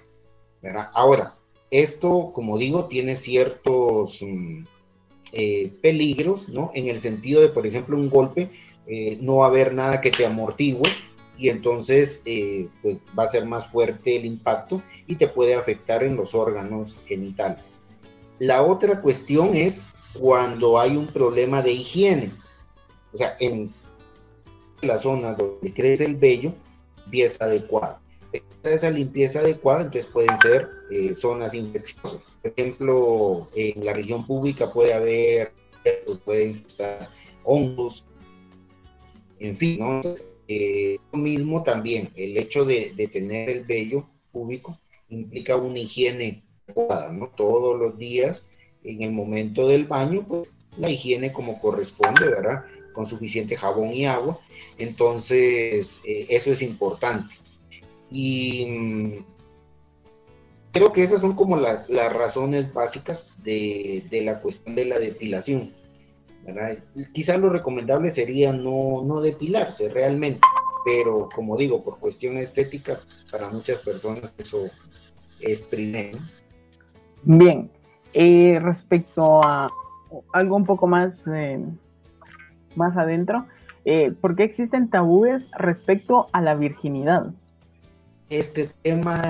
Ahora, 0.92 1.37
esto, 1.71 2.33
como 2.33 2.59
digo, 2.59 2.87
tiene 2.87 3.16
ciertos 3.16 4.23
mm, 4.23 4.64
eh, 5.33 5.73
peligros, 5.83 6.49
¿no? 6.49 6.71
En 6.75 6.88
el 6.88 7.00
sentido 7.00 7.40
de, 7.40 7.49
por 7.49 7.66
ejemplo, 7.66 7.97
un 7.97 8.09
golpe, 8.09 8.50
eh, 8.87 9.18
no 9.21 9.37
va 9.37 9.47
a 9.47 9.49
haber 9.49 9.75
nada 9.75 10.00
que 10.00 10.11
te 10.11 10.25
amortigue 10.25 10.83
y 11.38 11.49
entonces 11.49 12.23
eh, 12.25 12.68
pues 12.83 13.02
va 13.18 13.25
a 13.25 13.28
ser 13.28 13.45
más 13.45 13.66
fuerte 13.66 14.16
el 14.16 14.25
impacto 14.25 14.80
y 15.06 15.16
te 15.16 15.28
puede 15.28 15.54
afectar 15.54 16.02
en 16.02 16.16
los 16.16 16.35
órganos 16.35 16.99
genitales. 17.06 17.83
La 18.38 18.62
otra 18.62 19.00
cuestión 19.02 19.54
es 19.54 19.85
cuando 20.19 20.79
hay 20.79 20.97
un 20.97 21.07
problema 21.07 21.63
de 21.63 21.73
higiene. 21.73 22.33
O 23.13 23.19
sea, 23.19 23.37
en 23.41 23.73
la 24.83 24.99
zona 24.99 25.35
donde 25.35 25.73
crece 25.73 26.05
el 26.05 26.17
vello, 26.17 26.53
pieza 27.11 27.45
adecuada 27.45 28.01
esa 28.63 28.91
limpieza 28.91 29.41
adecuada, 29.41 29.83
entonces 29.83 30.11
pueden 30.11 30.37
ser 30.39 30.69
eh, 30.91 31.15
zonas 31.15 31.55
infecciosas. 31.55 32.33
Por 32.43 32.53
ejemplo, 32.53 33.49
en 33.55 33.85
la 33.85 33.93
región 33.93 34.27
pública 34.27 34.73
puede 34.73 34.93
haber, 34.93 35.53
pueden 36.25 36.51
estar 36.51 37.11
hongos, 37.45 38.07
en 39.39 39.57
fin, 39.57 39.81
¿no? 39.81 40.01
Eh, 40.49 40.99
lo 41.13 41.19
mismo 41.19 41.63
también, 41.63 42.11
el 42.15 42.37
hecho 42.37 42.65
de, 42.65 42.93
tener 43.13 43.51
el 43.51 43.65
vello 43.65 44.09
público 44.33 44.79
implica 45.09 45.57
una 45.57 45.79
higiene 45.79 46.45
adecuada, 46.67 47.13
¿no? 47.13 47.29
Todos 47.37 47.79
los 47.79 47.99
días, 47.99 48.47
en 48.87 49.02
el 49.02 49.12
momento 49.12 49.69
del 49.69 49.85
baño, 49.85 50.25
pues 50.26 50.55
la 50.76 50.90
higiene 50.90 51.33
como 51.33 51.61
corresponde, 51.61 52.26
¿verdad? 52.26 52.64
Con 52.93 53.07
suficiente 53.07 53.57
jabón 53.57 53.93
y 53.93 54.07
agua. 54.07 54.38
Entonces, 54.78 56.00
eh, 56.07 56.26
eso 56.31 56.52
es 56.52 56.62
importante. 56.62 57.35
Y 58.11 58.66
mm, 58.66 59.25
creo 60.73 60.93
que 60.93 61.02
esas 61.02 61.21
son 61.21 61.35
como 61.35 61.57
las, 61.57 61.88
razones 61.88 62.73
básicas 62.73 63.43
de, 63.43 64.07
la 64.25 64.40
cuestión 64.40 64.75
de 64.75 64.85
la 64.85 64.99
depilación. 64.99 65.73
Quizás 67.12 67.40
lo 67.40 67.50
recomendable 67.50 68.11
sería 68.11 68.52
no, 68.52 69.02
no 69.05 69.21
depilarse 69.21 69.88
realmente, 69.88 70.43
pero 70.85 71.28
como 71.35 71.57
digo, 71.57 71.83
por 71.83 71.99
cuestión 71.99 72.37
estética, 72.37 73.00
para 73.33 73.50
muchas 73.50 73.81
personas 73.81 74.33
eso 74.38 74.71
es 75.40 75.61
primero. 75.62 76.19
Bien, 77.25 77.69
eh, 78.19 78.59
respecto 78.61 79.45
a 79.45 79.69
algo 80.33 80.57
un 80.57 80.65
poco 80.65 80.87
más, 80.87 81.23
eh, 81.27 81.63
más 82.75 82.97
adentro, 82.97 83.47
eh, 83.85 84.13
¿por 84.13 84.35
qué 84.35 84.45
existen 84.45 84.89
tabúes 84.91 85.51
respecto 85.53 86.27
a 86.33 86.41
la 86.41 86.55
virginidad? 86.55 87.33
este 88.29 88.69
tema 88.83 89.23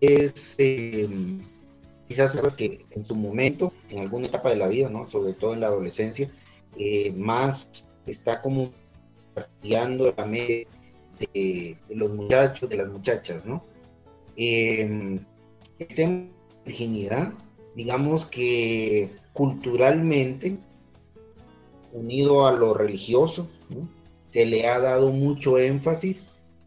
es 0.00 0.54
eh, 0.58 1.08
quizás 2.06 2.36
que 2.54 2.84
en 2.90 3.02
su 3.02 3.14
momento, 3.14 3.72
en 3.90 3.98
alguna 3.98 4.26
etapa 4.26 4.50
de 4.50 4.56
la 4.56 4.68
vida, 4.68 4.88
¿no? 4.88 5.08
sobre 5.08 5.32
todo 5.32 5.54
en 5.54 5.60
la 5.60 5.66
adolescencia, 5.66 6.30
eh, 6.78 7.12
más 7.12 7.90
está 8.06 8.40
como 8.40 8.70
guiando 9.62 10.14
la 10.16 10.24
mente 10.24 10.66
de, 11.34 11.76
los 11.90 12.10
muchachos, 12.10 12.68
de 12.70 12.76
las 12.76 12.88
muchachas, 12.88 13.44
¿no? 13.44 13.62
Em, 14.36 15.18
el 15.78 15.86
tema 15.88 16.12
de 16.12 16.30
virginidad, 16.64 17.32
digamos 17.78 18.26
que 18.26 19.08
culturalmente, 19.32 20.56
unido 21.92 22.48
a 22.48 22.50
lo 22.50 22.74
religioso, 22.74 23.48
se 24.24 24.46
le 24.46 24.66
ha 24.66 24.80
dado 24.80 25.12
mucho 25.12 25.58
énfasis 25.58 26.26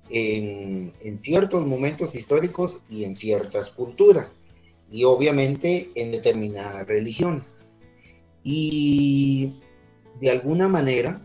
en, 0.10 0.94
ciertos 1.18 1.68
momentos 1.68 2.16
históricos 2.16 2.80
y 2.90 3.04
en 3.04 3.16
ciertas 3.16 3.72
culturas, 3.72 4.36
y 4.90 5.04
obviamente 5.04 5.92
en 5.96 6.14
determinadas 6.14 6.88
religiones. 6.88 7.58
Y 8.42 9.56
de 10.22 10.30
alguna 10.30 10.70
manera, 10.70 11.22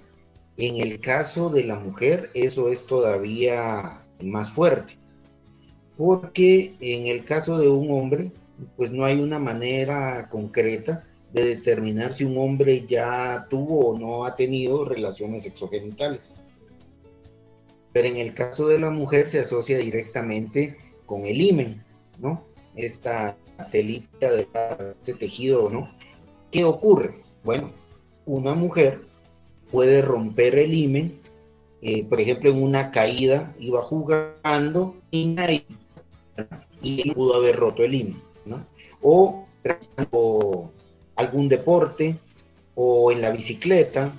en 0.56 0.80
el 0.80 0.98
caso 0.98 1.48
de 1.48 1.62
la 1.62 1.78
mujer, 1.78 2.30
eso 2.34 2.72
es 2.72 2.86
todavía 2.86 4.02
más 4.20 4.50
fuerte, 4.50 4.98
porque 5.96 6.74
en 6.80 7.06
el 7.06 7.24
caso 7.24 7.58
de 7.58 7.68
un 7.68 7.88
hombre, 7.92 8.32
pues 8.76 8.92
no 8.92 9.04
hay 9.04 9.20
una 9.20 9.38
manera 9.38 10.28
concreta 10.30 11.04
de 11.32 11.44
determinar 11.44 12.12
si 12.12 12.24
un 12.24 12.38
hombre 12.38 12.86
ya 12.86 13.46
tuvo 13.50 13.90
o 13.90 13.98
no 13.98 14.24
ha 14.24 14.36
tenido 14.36 14.84
relaciones 14.84 15.44
exogenitales 15.46 16.32
pero 17.96 18.08
en 18.08 18.18
el 18.18 18.34
caso 18.34 18.68
de 18.68 18.78
la 18.78 18.90
mujer 18.90 19.26
se 19.26 19.40
asocia 19.40 19.78
directamente 19.78 20.76
con 21.06 21.24
el 21.24 21.40
imen, 21.40 21.82
¿no? 22.18 22.44
Esta 22.74 23.38
telita 23.70 24.30
de 24.30 24.46
ese 25.00 25.14
tejido, 25.14 25.70
¿no? 25.70 25.90
¿Qué 26.50 26.62
ocurre? 26.62 27.14
Bueno, 27.42 27.70
una 28.26 28.52
mujer 28.52 29.00
puede 29.72 30.02
romper 30.02 30.58
el 30.58 30.74
imen, 30.74 31.18
eh, 31.80 32.04
por 32.04 32.20
ejemplo, 32.20 32.50
en 32.50 32.62
una 32.62 32.90
caída, 32.90 33.54
iba 33.58 33.80
jugando 33.80 34.94
y, 35.10 35.34
pudo 37.14 37.36
haber 37.36 37.56
roto 37.56 37.82
el 37.82 37.94
imen, 37.94 38.22
O, 39.02 39.46
algún 41.16 41.48
deporte, 41.48 42.18
o 42.74 43.10
en 43.10 43.22
la 43.22 43.30
bicicleta, 43.30 44.12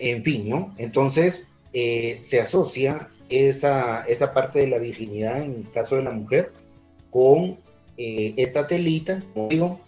en 0.00 0.24
fin, 0.24 0.48
¿no? 0.48 0.74
Entonces, 0.78 1.48
eh, 1.72 2.18
se 2.22 2.40
asocia 2.40 3.10
esa, 3.28 4.02
esa, 4.04 4.32
parte 4.32 4.60
de 4.60 4.68
la 4.68 4.78
virginidad 4.78 5.42
en 5.42 5.64
el 5.64 5.70
caso 5.70 5.96
de 5.96 6.04
la 6.04 6.12
mujer 6.12 6.52
con 7.10 7.58
eh, 7.96 8.34
esta 8.36 8.66
telita, 8.66 9.22
como 9.34 9.48
digo, 9.48 9.80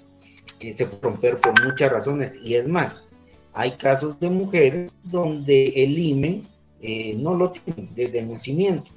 que 0.59 0.73
se 0.73 0.87
puede 0.87 1.03
romper 1.03 1.41
por 1.41 1.65
muchas 1.65 1.91
razones. 1.91 2.45
Y 2.45 2.55
es 2.55 2.69
más, 2.69 3.09
hay 3.53 3.73
casos 3.73 4.21
de 4.21 4.31
mujeres 4.31 4.93
donde 5.05 5.69
el 5.69 5.99
imen 5.99 6.47
eh, 6.83 7.15
no 7.17 7.35
lo 7.35 7.53
tienen 7.53 7.89
desde 7.95 8.21
el 8.21 8.31
nacimiento, 8.31 8.91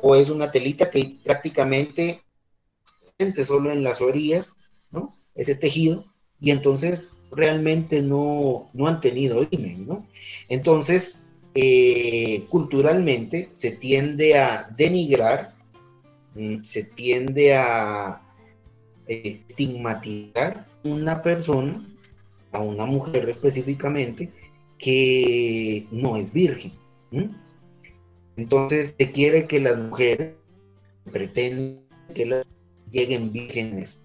o 0.00 0.16
es 0.16 0.30
una 0.30 0.50
telita 0.50 0.90
que 0.90 1.16
prácticamente 1.22 2.23
solo 3.44 3.70
en 3.70 3.84
las 3.84 4.00
orillas, 4.00 4.50
¿no? 4.90 5.16
Ese 5.34 5.54
tejido, 5.54 6.04
y 6.40 6.50
entonces 6.50 7.10
realmente 7.30 8.02
no, 8.02 8.70
no 8.72 8.86
han 8.86 9.00
tenido 9.00 9.46
imen, 9.50 9.86
¿no? 9.86 10.06
Entonces, 10.48 11.18
eh, 11.54 12.44
culturalmente 12.48 13.48
se 13.52 13.70
tiende 13.70 14.36
a 14.36 14.68
denigrar, 14.76 15.54
mm, 16.34 16.62
se 16.62 16.84
tiende 16.84 17.54
a 17.54 18.20
eh, 19.06 19.40
estigmatizar 19.48 20.66
una 20.82 21.22
persona, 21.22 21.86
a 22.52 22.60
una 22.60 22.86
mujer 22.86 23.28
específicamente, 23.28 24.30
que 24.78 25.86
no 25.92 26.16
es 26.16 26.32
virgen. 26.32 26.72
Entonces 28.36 28.96
se 28.98 29.10
quiere 29.12 29.46
que 29.46 29.60
las 29.60 29.78
mujeres 29.78 30.34
pretenden 31.12 31.80
que 32.12 32.26
las 32.26 32.46
lleguen 32.94 33.32
vírgenes 33.32 34.00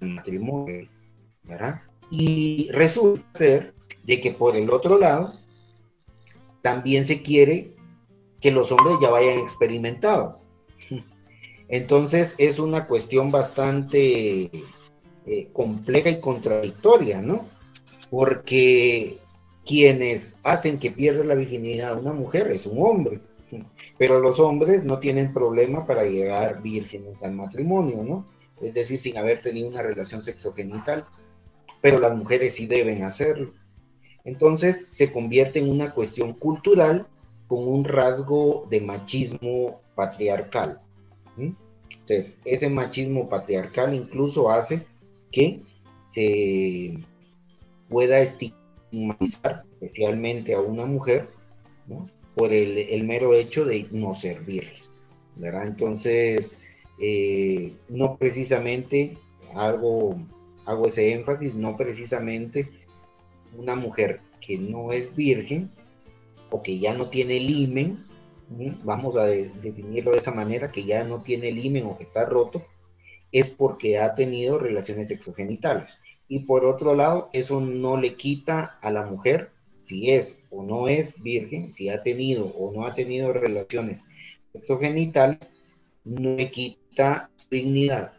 al 0.00 0.10
matrimonio, 0.10 0.88
¿verdad? 1.42 1.80
Y 2.10 2.68
resulta 2.72 3.22
ser 3.34 3.74
de 4.04 4.20
que 4.20 4.32
por 4.32 4.54
el 4.54 4.70
otro 4.70 4.98
lado 4.98 5.34
también 6.62 7.06
se 7.06 7.22
quiere 7.22 7.74
que 8.40 8.50
los 8.50 8.70
hombres 8.70 8.96
ya 9.00 9.10
vayan 9.10 9.38
experimentados. 9.38 10.50
Entonces 11.68 12.34
es 12.38 12.58
una 12.58 12.86
cuestión 12.86 13.30
bastante 13.30 14.50
eh, 15.26 15.48
compleja 15.52 16.10
y 16.10 16.20
contradictoria, 16.20 17.22
¿no? 17.22 17.46
Porque 18.10 19.18
quienes 19.64 20.36
hacen 20.42 20.78
que 20.78 20.90
pierda 20.90 21.24
la 21.24 21.34
virginidad 21.34 21.98
una 21.98 22.12
mujer 22.12 22.50
es 22.50 22.66
un 22.66 22.76
hombre. 22.78 23.20
Pero 23.98 24.20
los 24.20 24.40
hombres 24.40 24.84
no 24.84 24.98
tienen 24.98 25.32
problema 25.32 25.86
para 25.86 26.04
llegar 26.04 26.62
vírgenes 26.62 27.22
al 27.22 27.32
matrimonio, 27.32 28.02
¿no? 28.02 28.26
Es 28.60 28.74
decir, 28.74 29.00
sin 29.00 29.18
haber 29.18 29.40
tenido 29.40 29.68
una 29.68 29.82
relación 29.82 30.22
sexogenital. 30.22 31.04
Pero 31.80 31.98
las 31.98 32.16
mujeres 32.16 32.54
sí 32.54 32.66
deben 32.66 33.02
hacerlo. 33.02 33.52
Entonces 34.24 34.86
se 34.86 35.12
convierte 35.12 35.58
en 35.58 35.70
una 35.70 35.92
cuestión 35.92 36.32
cultural 36.32 37.06
con 37.46 37.68
un 37.68 37.84
rasgo 37.84 38.66
de 38.70 38.80
machismo 38.80 39.80
patriarcal. 39.94 40.80
Entonces, 41.36 42.38
ese 42.44 42.70
machismo 42.70 43.28
patriarcal 43.28 43.94
incluso 43.94 44.50
hace 44.50 44.86
que 45.30 45.62
se 46.00 46.98
pueda 47.88 48.20
estigmatizar 48.20 49.64
especialmente 49.70 50.54
a 50.54 50.60
una 50.60 50.86
mujer 50.86 51.28
por 52.34 52.52
el, 52.52 53.04
mero 53.04 53.34
hecho 53.34 53.64
de 53.64 53.86
no 53.90 54.14
ser 54.14 54.40
virgen. 54.40 54.84
¿verdad? 55.36 55.66
Entonces, 55.66 56.58
eh, 56.98 57.72
no 57.88 58.16
precisamente, 58.16 59.16
hago, 59.54 60.16
hago 60.64 60.86
ese 60.86 61.12
énfasis, 61.12 61.54
no 61.54 61.76
precisamente 61.76 62.70
una 63.56 63.76
mujer 63.76 64.20
que 64.40 64.58
no 64.58 64.92
es 64.92 65.14
virgen 65.14 65.70
o 66.50 66.62
que 66.62 66.78
ya 66.78 66.94
no 66.94 67.08
tiene 67.08 67.40
limen, 67.40 68.04
vamos 68.84 69.16
a 69.16 69.24
definirlo 69.24 70.12
de 70.12 70.18
esa 70.18 70.32
manera, 70.32 70.70
que 70.70 70.84
ya 70.84 71.04
no 71.04 71.22
tiene 71.22 71.50
limen 71.50 71.86
o 71.86 71.96
que 71.96 72.04
está 72.04 72.26
roto, 72.26 72.64
es 73.32 73.48
porque 73.50 73.98
ha 73.98 74.14
tenido 74.14 74.58
relaciones 74.58 75.08
sexogenitales. 75.08 75.98
Y 76.28 76.40
por 76.40 76.64
otro 76.64 76.94
lado, 76.94 77.28
eso 77.32 77.60
no 77.60 77.96
le 77.96 78.14
quita 78.14 78.78
a 78.80 78.90
la 78.90 79.04
mujer, 79.04 79.50
si 79.74 80.10
es 80.12 80.38
o 80.54 80.62
no 80.62 80.88
es 80.88 81.20
virgen, 81.22 81.72
si 81.72 81.88
ha 81.88 82.02
tenido 82.02 82.46
o 82.46 82.72
no 82.72 82.86
ha 82.86 82.94
tenido 82.94 83.32
relaciones 83.32 84.04
sexogenitales, 84.52 85.52
no 86.04 86.36
le 86.36 86.50
quita 86.50 87.30
dignidad. 87.50 88.12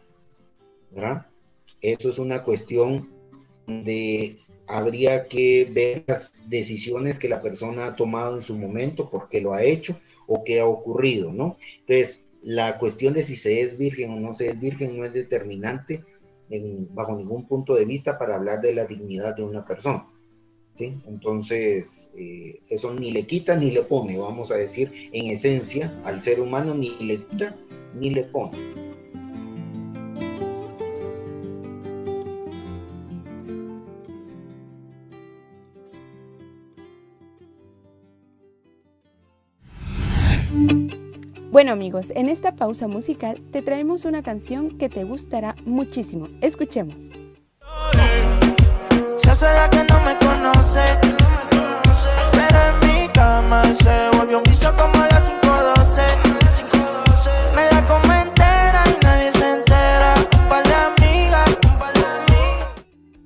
¿verdad? 0.90 1.26
Eso 1.80 2.08
es 2.08 2.18
una 2.18 2.42
cuestión 2.42 3.10
de 3.66 4.38
habría 4.66 5.28
que 5.28 5.70
ver 5.72 6.04
las 6.06 6.32
decisiones 6.48 7.18
que 7.18 7.28
la 7.28 7.42
persona 7.42 7.86
ha 7.86 7.96
tomado 7.96 8.36
en 8.36 8.42
su 8.42 8.56
momento, 8.56 9.08
por 9.08 9.28
qué 9.28 9.40
lo 9.40 9.52
ha 9.52 9.62
hecho 9.62 9.96
o 10.26 10.42
qué 10.42 10.60
ha 10.60 10.66
ocurrido, 10.66 11.32
¿no? 11.32 11.56
Entonces, 11.80 12.22
la 12.42 12.78
cuestión 12.78 13.14
de 13.14 13.22
si 13.22 13.36
se 13.36 13.60
es 13.60 13.78
virgen 13.78 14.12
o 14.12 14.20
no 14.20 14.32
se 14.32 14.48
es 14.48 14.58
virgen 14.58 14.96
no 14.96 15.04
es 15.04 15.12
determinante 15.12 16.04
bajo 16.90 17.16
ningún 17.16 17.46
punto 17.46 17.74
de 17.74 17.84
vista 17.84 18.18
para 18.18 18.36
hablar 18.36 18.60
de 18.60 18.74
la 18.74 18.86
dignidad 18.86 19.36
de 19.36 19.42
una 19.42 19.64
persona. 19.64 20.06
Entonces, 20.84 22.10
eh, 22.16 22.60
eso 22.68 22.92
ni 22.94 23.10
le 23.10 23.26
quita 23.26 23.56
ni 23.56 23.70
le 23.70 23.82
pone, 23.82 24.18
vamos 24.18 24.50
a 24.50 24.56
decir, 24.56 24.92
en 25.12 25.30
esencia, 25.30 25.92
al 26.04 26.20
ser 26.20 26.40
humano 26.40 26.74
ni 26.74 26.90
le 27.00 27.24
quita 27.24 27.56
ni 27.98 28.10
le 28.10 28.24
pone. 28.24 28.56
Bueno 41.50 41.72
amigos, 41.72 42.12
en 42.14 42.28
esta 42.28 42.54
pausa 42.54 42.86
musical 42.86 43.40
te 43.50 43.62
traemos 43.62 44.04
una 44.04 44.22
canción 44.22 44.76
que 44.76 44.90
te 44.90 45.04
gustará 45.04 45.56
muchísimo. 45.64 46.28
Escuchemos. 46.42 47.10
Hace 49.36 49.52
la 49.52 49.68
que 49.68 49.84
no 49.92 50.00
me 50.00 50.16
conoce, 50.16 50.80
pero 52.32 52.58
en 52.70 52.88
mi 52.88 53.06
cama 53.12 53.62
se 53.64 54.16
volvió 54.16 54.38
un 54.38 54.44
vicio 54.44 54.74
como 54.74 54.94
a 54.94 55.08
las 55.08 55.28
512. 55.28 56.00
Me 57.54 57.64
la 57.70 57.86
comentera 57.86 58.82
y 58.86 59.04
nadie 59.04 59.30
se 59.32 59.58
entera. 59.58 60.14
Un 60.40 60.48
par 60.48 60.64
de 60.64 60.74
amigas. 60.74 61.58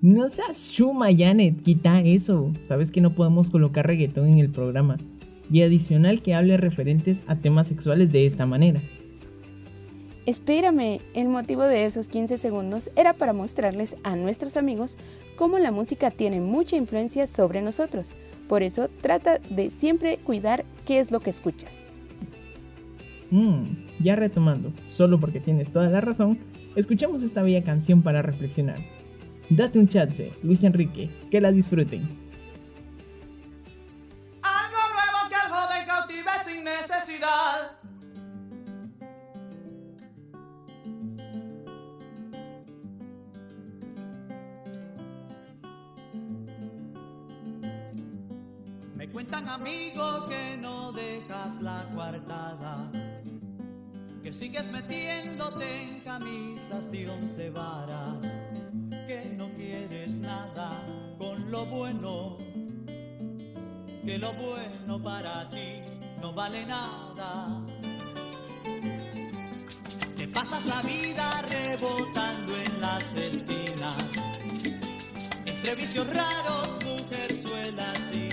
No 0.01 0.29
seas 0.29 0.73
chuma, 0.73 1.11
Janet, 1.17 1.63
quita 1.63 2.01
eso. 2.01 2.55
Sabes 2.67 2.91
que 2.91 3.01
no 3.01 3.15
podemos 3.15 3.49
colocar 3.49 3.87
reggaetón 3.87 4.27
en 4.27 4.39
el 4.41 4.51
programa 4.51 4.97
y 5.49 5.63
adicional 5.63 6.23
que 6.23 6.35
hable 6.35 6.57
referentes 6.57 7.23
a 7.29 7.37
temas 7.37 7.69
sexuales 7.69 8.11
de 8.11 8.27
esta 8.27 8.47
manera. 8.47 8.81
Espérame, 10.27 11.01
el 11.15 11.29
motivo 11.29 11.63
de 11.63 11.87
esos 11.87 12.09
15 12.09 12.37
segundos 12.37 12.91
era 12.95 13.15
para 13.15 13.33
mostrarles 13.33 13.97
a 14.05 14.17
nuestros 14.17 14.57
amigos 14.57 14.99
cómo 15.37 15.59
la 15.59 15.71
música 15.71 16.11
tiene 16.11 16.41
mucha 16.41 16.77
influencia 16.77 17.27
sobre 17.27 17.63
nosotros. 17.63 18.17
Por 18.47 18.63
eso 18.63 18.91
trata 19.01 19.39
de 19.49 19.71
siempre 19.71 20.19
cuidar 20.19 20.65
qué 20.87 21.01
es 21.01 21.11
lo 21.11 21.21
que 21.21 21.31
escuchas. 21.31 21.83
Mmm, 23.31 23.65
ya 24.01 24.17
retomando, 24.17 24.73
solo 24.91 25.19
porque 25.19 25.41
tienes 25.41 25.73
toda 25.73 25.89
la 25.89 26.01
razón, 26.01 26.39
escuchemos 26.77 27.23
esta 27.23 27.43
bella 27.43 27.65
canción 27.65 28.03
para 28.03 28.23
reflexionar. 28.23 28.81
Date 29.49 29.79
un 29.79 29.89
chance, 29.89 30.33
Luis 30.43 30.63
Enrique, 30.65 31.11
que 31.31 31.41
la 31.41 31.51
disfruten. 31.51 32.31
Cuentan 49.13 49.49
amigo 49.49 50.27
que 50.29 50.57
no 50.57 50.93
dejas 50.93 51.61
la 51.61 51.85
coartada, 51.93 52.89
que 54.23 54.33
sigues 54.33 54.71
metiéndote 54.71 55.83
en 55.83 56.01
camisas 56.01 56.93
de 56.93 57.11
once 57.11 57.51
varas, 57.51 58.37
que 59.09 59.35
no 59.37 59.49
quieres 59.57 60.19
nada 60.19 60.71
con 61.19 61.51
lo 61.51 61.67
bueno, 61.67 62.37
que 64.07 64.17
lo 64.19 64.33
bueno 64.35 65.03
para 65.03 65.51
ti 65.51 65.83
no 66.21 66.33
vale 66.33 66.65
nada. 66.65 67.65
Te 70.17 70.29
pasas 70.29 70.65
la 70.67 70.81
vida 70.83 71.43
rebotando 71.49 72.57
en 72.57 72.81
las 72.81 73.13
esquinas, 73.15 73.97
entre 75.45 75.75
vicios 75.75 76.07
raros, 76.15 76.79
mujerzuelas 76.85 78.13
y 78.15 78.30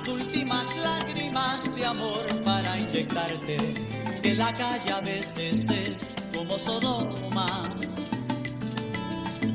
las 0.00 0.08
últimas 0.08 0.66
lágrimas 0.76 1.76
de 1.76 1.84
amor 1.84 2.24
para 2.44 2.78
inyectarte. 2.78 3.56
Que 4.22 4.34
la 4.34 4.54
calle 4.54 4.92
a 4.92 5.00
veces 5.00 5.68
es 5.68 6.14
como 6.34 6.58
Sodoma. 6.58 7.64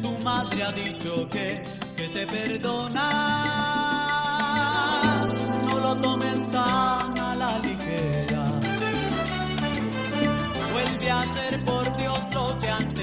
Tu 0.01 0.23
madre 0.23 0.63
ha 0.63 0.71
dicho 0.71 1.27
que, 1.29 1.63
que 1.95 2.07
te 2.09 2.27
perdona 2.27 3.11
lo 5.81 5.95
tomes 5.97 6.51
tan 6.51 7.19
a 7.19 7.35
la 7.35 7.59
ligera. 7.59 8.45
Vuelve 10.73 11.11
a 11.11 11.23
ser 11.33 11.63
por 11.63 11.97
Dios 11.97 12.19
lo 12.33 12.59
que 12.59 12.69
antes 12.69 12.94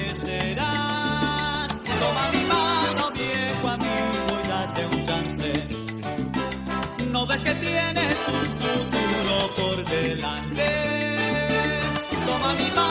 tienes 7.63 8.19
un 8.29 8.47
futuro 8.59 9.55
por 9.57 9.85
delante. 9.85 10.69
Toma 12.27 12.55
mi 12.55 12.71
mano. 12.71 12.82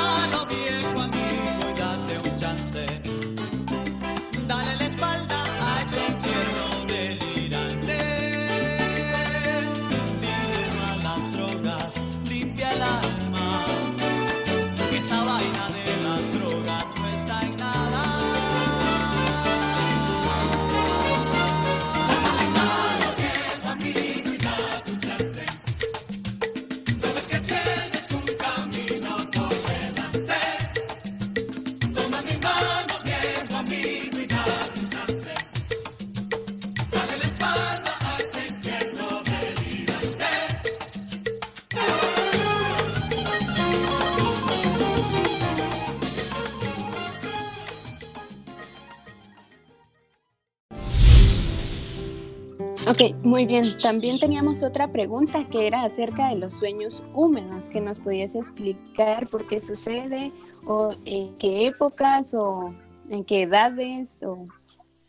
Ok, 53.02 53.16
muy 53.24 53.48
bien. 53.48 53.64
También 53.82 54.20
teníamos 54.20 54.62
otra 54.62 54.92
pregunta 54.92 55.48
que 55.50 55.66
era 55.66 55.84
acerca 55.84 56.30
de 56.30 56.36
los 56.36 56.54
sueños 56.54 57.04
húmedos, 57.14 57.70
que 57.70 57.82
nos 57.82 58.00
pudiese 58.00 58.38
explicar 58.38 59.28
por 59.28 59.48
qué 59.48 59.60
sucede 59.60 60.32
o 60.66 60.94
en 61.06 61.36
qué 61.38 61.66
épocas 61.66 62.36
o 62.36 62.76
en 63.10 63.24
qué 63.24 63.44
edades 63.44 64.22
o 64.22 64.48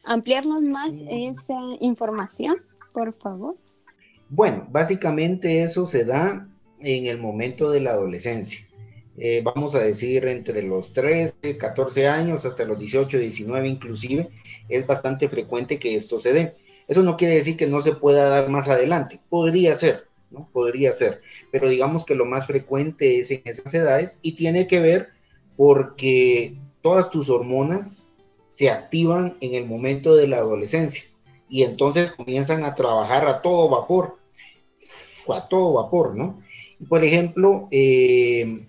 ampliarnos 0.06 0.62
más 0.62 0.96
esa 1.06 1.58
información, 1.80 2.56
por 2.94 3.12
favor. 3.12 3.56
Bueno, 4.30 4.66
básicamente 4.70 5.62
eso 5.62 5.84
se 5.84 6.06
da 6.06 6.48
en 6.80 7.06
el 7.06 7.18
momento 7.18 7.70
de 7.70 7.80
la 7.80 7.90
adolescencia. 7.90 8.66
Eh, 9.18 9.42
vamos 9.44 9.74
a 9.74 9.80
decir 9.80 10.26
entre 10.26 10.62
los 10.62 10.94
13, 10.94 11.58
14 11.58 12.08
años 12.08 12.46
hasta 12.46 12.64
los 12.64 12.78
18, 12.78 13.18
19 13.18 13.68
inclusive, 13.68 14.30
es 14.70 14.86
bastante 14.86 15.28
frecuente 15.28 15.78
que 15.78 15.94
esto 15.94 16.18
se 16.18 16.32
dé. 16.32 16.56
Eso 16.92 17.02
no 17.02 17.16
quiere 17.16 17.36
decir 17.36 17.56
que 17.56 17.66
no 17.66 17.80
se 17.80 17.94
pueda 17.94 18.28
dar 18.28 18.50
más 18.50 18.68
adelante, 18.68 19.18
podría 19.30 19.74
ser, 19.76 20.08
¿no? 20.30 20.50
Podría 20.52 20.92
ser, 20.92 21.22
pero 21.50 21.70
digamos 21.70 22.04
que 22.04 22.14
lo 22.14 22.26
más 22.26 22.46
frecuente 22.46 23.18
es 23.18 23.30
en 23.30 23.40
esas 23.46 23.72
edades 23.72 24.18
y 24.20 24.32
tiene 24.32 24.66
que 24.66 24.78
ver 24.78 25.08
porque 25.56 26.58
todas 26.82 27.08
tus 27.08 27.30
hormonas 27.30 28.14
se 28.48 28.68
activan 28.68 29.38
en 29.40 29.54
el 29.54 29.66
momento 29.66 30.14
de 30.14 30.28
la 30.28 30.36
adolescencia 30.36 31.04
y 31.48 31.62
entonces 31.62 32.10
comienzan 32.10 32.62
a 32.62 32.74
trabajar 32.74 33.26
a 33.26 33.40
todo 33.40 33.70
vapor, 33.70 34.18
a 35.34 35.48
todo 35.48 35.72
vapor, 35.72 36.14
¿no? 36.14 36.42
Por 36.90 37.04
ejemplo, 37.04 37.68
eh, 37.70 38.66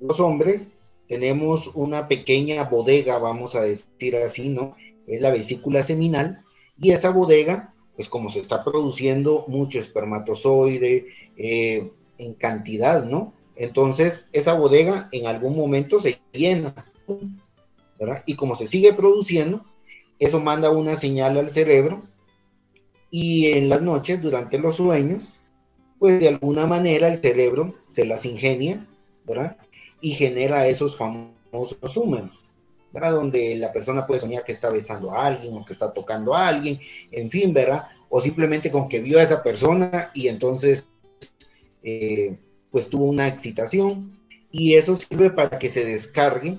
los 0.00 0.18
hombres 0.18 0.72
tenemos 1.06 1.76
una 1.76 2.08
pequeña 2.08 2.64
bodega, 2.64 3.18
vamos 3.18 3.54
a 3.54 3.60
decir 3.60 4.16
así, 4.16 4.48
¿no? 4.48 4.74
Es 5.06 5.20
la 5.20 5.30
vesícula 5.30 5.84
seminal, 5.84 6.43
y 6.80 6.90
esa 6.90 7.10
bodega, 7.10 7.74
pues 7.96 8.08
como 8.08 8.30
se 8.30 8.40
está 8.40 8.64
produciendo 8.64 9.44
mucho 9.48 9.78
espermatozoide 9.78 11.06
eh, 11.36 11.90
en 12.18 12.34
cantidad, 12.34 13.04
¿no? 13.04 13.32
Entonces, 13.56 14.26
esa 14.32 14.54
bodega 14.54 15.08
en 15.12 15.26
algún 15.26 15.56
momento 15.56 16.00
se 16.00 16.18
llena, 16.32 16.74
¿verdad? 17.98 18.22
Y 18.26 18.34
como 18.34 18.56
se 18.56 18.66
sigue 18.66 18.92
produciendo, 18.92 19.64
eso 20.18 20.40
manda 20.40 20.70
una 20.70 20.96
señal 20.96 21.38
al 21.38 21.50
cerebro 21.50 22.02
y 23.10 23.52
en 23.52 23.68
las 23.68 23.80
noches, 23.80 24.20
durante 24.20 24.58
los 24.58 24.76
sueños, 24.76 25.34
pues 26.00 26.18
de 26.18 26.28
alguna 26.28 26.66
manera 26.66 27.06
el 27.06 27.18
cerebro 27.18 27.74
se 27.88 28.04
las 28.04 28.24
ingenia, 28.24 28.88
¿verdad? 29.24 29.56
Y 30.00 30.14
genera 30.14 30.66
esos 30.66 30.96
famosos 30.96 31.96
húmedos, 31.96 32.43
¿verdad? 32.94 33.12
Donde 33.12 33.56
la 33.56 33.72
persona 33.72 34.06
puede 34.06 34.20
soñar 34.20 34.44
que 34.44 34.52
está 34.52 34.70
besando 34.70 35.12
a 35.12 35.26
alguien 35.26 35.54
o 35.54 35.64
que 35.64 35.74
está 35.74 35.92
tocando 35.92 36.34
a 36.34 36.48
alguien, 36.48 36.80
en 37.10 37.30
fin, 37.30 37.52
¿verdad? 37.52 37.86
O 38.08 38.22
simplemente 38.22 38.70
con 38.70 38.88
que 38.88 39.00
vio 39.00 39.18
a 39.18 39.22
esa 39.22 39.42
persona 39.42 40.10
y 40.14 40.28
entonces, 40.28 40.86
eh, 41.82 42.38
pues 42.70 42.88
tuvo 42.88 43.06
una 43.06 43.28
excitación 43.28 44.18
y 44.50 44.74
eso 44.74 44.96
sirve 44.96 45.30
para 45.30 45.58
que 45.58 45.68
se 45.68 45.84
descargue 45.84 46.58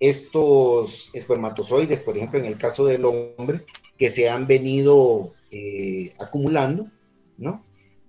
estos 0.00 1.10
espermatozoides, 1.12 2.00
por 2.00 2.16
ejemplo, 2.16 2.38
en 2.38 2.46
el 2.46 2.56
caso 2.56 2.86
del 2.86 3.04
hombre, 3.04 3.66
que 3.98 4.08
se 4.08 4.28
han 4.28 4.46
venido 4.46 5.34
eh, 5.50 6.14
acumulando, 6.18 6.86
¿no? 7.36 7.62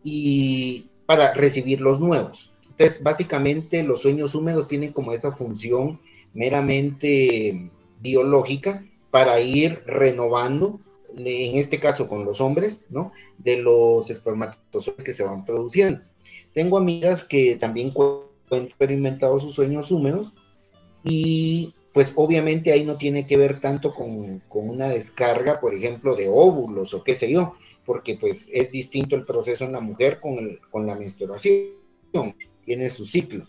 y 0.04 0.90
para 1.06 1.34
recibir 1.34 1.82
los 1.82 2.00
nuevos. 2.00 2.54
Entonces, 2.70 3.02
básicamente 3.02 3.84
los 3.84 4.02
sueños 4.02 4.36
húmedos 4.36 4.68
tienen 4.68 4.92
como 4.92 5.14
esa 5.14 5.32
función 5.32 6.00
meramente 6.34 7.70
biológica 8.02 8.84
para 9.12 9.40
ir 9.40 9.84
renovando, 9.86 10.80
en 11.16 11.58
este 11.58 11.80
caso 11.80 12.08
con 12.08 12.26
los 12.26 12.42
hombres, 12.42 12.82
¿no? 12.90 13.12
De 13.38 13.58
los 13.58 14.10
espermatozoides 14.10 15.04
que 15.04 15.14
se 15.14 15.24
van 15.24 15.46
produciendo. 15.46 16.02
Tengo 16.54 16.78
amigas 16.78 17.24
que 17.24 17.56
también 17.56 17.94
han 18.52 18.64
experimentado 18.64 19.40
sus 19.40 19.54
sueños 19.54 19.92
húmedos 19.92 20.34
y 21.04 21.74
pues 21.94 22.12
obviamente 22.16 22.72
ahí 22.72 22.84
no 22.84 22.98
tiene 22.98 23.28
que 23.28 23.38
ver 23.38 23.60
tanto 23.60 23.94
con, 23.94 24.40
con 24.50 24.68
una 24.68 24.90
descarga, 24.90 25.60
por 25.60 25.76
ejemplo, 25.76 26.16
de 26.16 26.28
óvulos 26.28 26.94
o 26.94 27.04
qué 27.04 27.14
sé 27.14 27.32
yo, 27.32 27.56
porque 27.86 28.16
pues 28.16 28.50
es 28.52 28.72
distinto 28.72 29.16
el 29.16 29.26
proceso 29.26 29.66
en 29.66 29.74
la 29.74 29.82
mujer 29.82 30.20
con, 30.20 30.40
el, 30.40 30.60
con 30.72 30.88
la 30.88 30.96
menstruación, 30.96 31.76
tiene 32.66 32.90
su 32.90 33.06
ciclo. 33.06 33.46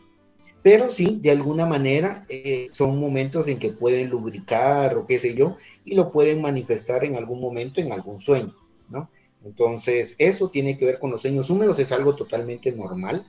Pero 0.65 0.89
sí, 0.89 1.19
de 1.21 1.31
alguna 1.31 1.67
manera 1.67 2.25
eh, 2.31 2.69
son 2.73 2.99
momentos 2.99 3.49
en 3.49 3.59
que 3.59 3.71
pueden 3.71 4.09
lubricar 4.09 4.97
o 4.97 5.07
qué 5.07 5.19
sé 5.19 5.35
yo, 5.35 5.59
y 5.85 5.95
lo 5.95 6.11
pueden 6.11 6.41
manifestar 6.41 7.05
en 7.05 7.17
algún 7.17 7.39
momento, 7.39 7.83
en 7.83 7.93
algún 7.93 8.19
sueño, 8.19 8.55
¿no? 8.89 9.11
Entonces, 9.45 10.17
eso 10.17 10.49
tiene 10.49 10.79
que 10.79 10.87
ver 10.87 10.99
con 10.99 11.11
los 11.11 11.21
sueños 11.21 11.51
húmedos, 11.51 11.79
es 11.79 11.93
algo 11.93 12.17
totalmente 12.17 12.73
normal, 12.73 13.27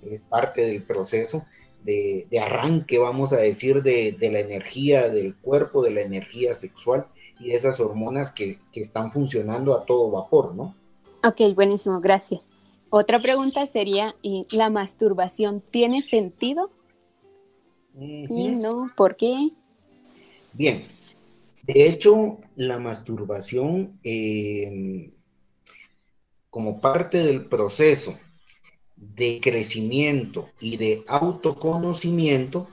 es 0.00 0.22
parte 0.22 0.64
del 0.64 0.84
proceso 0.84 1.44
de, 1.82 2.28
arranque, 2.40 2.98
vamos 2.98 3.32
a 3.32 3.38
decir, 3.38 3.82
de, 3.82 4.16
la 4.20 4.38
energía 4.38 5.08
del 5.08 5.34
cuerpo, 5.34 5.82
de 5.82 5.90
la 5.90 6.02
energía 6.02 6.54
sexual, 6.54 7.08
y 7.40 7.50
esas 7.50 7.80
hormonas 7.80 8.30
que, 8.30 8.60
están 8.74 9.10
funcionando 9.10 9.76
a 9.76 9.84
todo 9.86 10.12
vapor, 10.12 10.54
¿no? 10.54 10.76
Ok, 11.24 11.52
buenísimo, 11.52 12.00
gracias. 12.00 12.50
Otra 12.90 13.20
pregunta 13.20 13.66
sería, 13.66 14.14
¿y 14.22 14.46
la 14.52 14.70
masturbación 14.70 15.58
tiene 15.58 16.02
sentido? 16.02 16.70
Sí, 17.98 18.56
no, 18.56 18.90
¿por 18.94 19.16
qué? 19.16 19.50
Bien, 20.52 20.82
de 21.62 21.86
hecho, 21.86 22.38
la 22.56 22.78
masturbación 22.78 23.98
eh, 24.04 25.12
como 26.50 26.80
parte 26.80 27.18
del 27.18 27.46
proceso 27.46 28.18
de 28.96 29.40
crecimiento 29.42 30.50
y 30.60 30.76
de 30.76 31.04
autoconocimiento, 31.06 32.68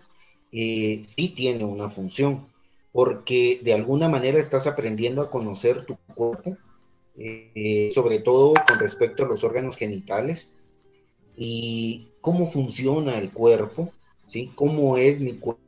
eh, 0.51 1.03
sí 1.05 1.29
tiene 1.29 1.65
una 1.65 1.89
función 1.89 2.47
porque 2.91 3.59
de 3.63 3.73
alguna 3.73 4.07
manera 4.07 4.39
estás 4.39 4.67
aprendiendo 4.67 5.21
a 5.21 5.29
conocer 5.29 5.85
tu 5.85 5.97
cuerpo, 6.15 6.57
eh, 7.17 7.89
sobre 7.93 8.19
todo 8.19 8.53
con 8.67 8.79
respecto 8.79 9.23
a 9.25 9.27
los 9.27 9.43
órganos 9.43 9.75
genitales 9.75 10.51
y 11.35 12.09
cómo 12.21 12.45
funciona 12.45 13.17
el 13.17 13.31
cuerpo, 13.31 13.91
¿sí? 14.27 14.51
Cómo 14.55 14.97
es 14.97 15.19
mi 15.19 15.33
cuerpo. 15.33 15.61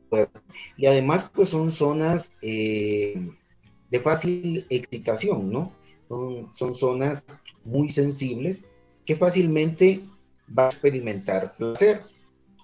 Y 0.76 0.86
además, 0.86 1.30
pues 1.34 1.48
son 1.48 1.72
zonas 1.72 2.32
eh, 2.42 3.30
de 3.90 4.00
fácil 4.00 4.66
excitación, 4.70 5.50
¿no? 5.50 5.72
Son, 6.08 6.50
son 6.54 6.74
zonas 6.74 7.24
muy 7.64 7.88
sensibles 7.88 8.64
que 9.04 9.16
fácilmente 9.16 10.02
va 10.56 10.64
a 10.64 10.68
experimentar 10.68 11.56
placer. 11.56 12.02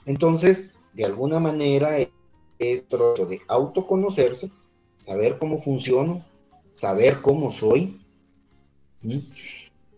Entonces, 0.06 0.76
de 0.92 1.04
alguna 1.04 1.40
manera, 1.40 1.96
es 2.58 2.82
proceso 2.82 3.26
de 3.26 3.40
autoconocerse, 3.48 4.50
saber 4.96 5.38
cómo 5.38 5.58
funciono, 5.58 6.24
saber 6.72 7.20
cómo 7.20 7.50
soy. 7.50 8.00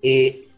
Eh, 0.02 0.48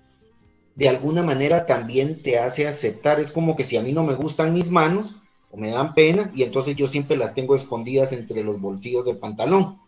de 0.74 0.88
alguna 0.88 1.22
manera 1.22 1.66
también 1.66 2.22
te 2.22 2.38
hace 2.38 2.66
aceptar, 2.66 3.18
es 3.18 3.30
como 3.30 3.56
que 3.56 3.64
si 3.64 3.76
a 3.76 3.82
mí 3.82 3.92
no 3.92 4.04
me 4.04 4.14
gustan 4.14 4.52
mis 4.52 4.70
manos 4.70 5.16
me 5.56 5.70
dan 5.70 5.94
pena 5.94 6.30
y 6.34 6.42
entonces 6.42 6.76
yo 6.76 6.86
siempre 6.86 7.16
las 7.16 7.34
tengo 7.34 7.56
escondidas 7.56 8.12
entre 8.12 8.44
los 8.44 8.60
bolsillos 8.60 9.04
del 9.04 9.18
pantalón. 9.18 9.80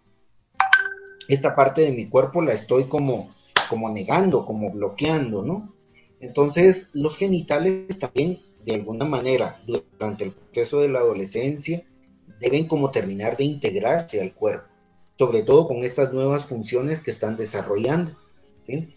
Esta 1.29 1.55
parte 1.55 1.83
de 1.83 1.93
mi 1.93 2.09
cuerpo 2.09 2.41
la 2.41 2.53
estoy 2.53 2.85
como, 2.85 3.35
como 3.69 3.91
negando, 3.91 4.47
como 4.47 4.71
bloqueando, 4.71 5.45
¿no? 5.45 5.75
Entonces 6.21 6.89
los 6.95 7.19
genitales 7.19 7.99
también 7.99 8.41
de 8.65 8.75
alguna 8.75 9.05
manera 9.05 9.63
durante 9.67 10.25
el 10.25 10.33
proceso 10.33 10.81
de 10.81 10.89
la 10.89 11.01
adolescencia 11.01 11.85
deben 12.41 12.67
como 12.67 12.91
terminar 12.91 13.37
de 13.37 13.45
integrarse 13.45 14.21
al 14.23 14.33
cuerpo, 14.33 14.69
sobre 15.19 15.43
todo 15.43 15.69
con 15.69 15.85
estas 15.85 16.13
nuevas 16.15 16.47
funciones 16.47 17.03
que 17.03 17.11
están 17.11 17.37
desarrollando, 17.37 18.17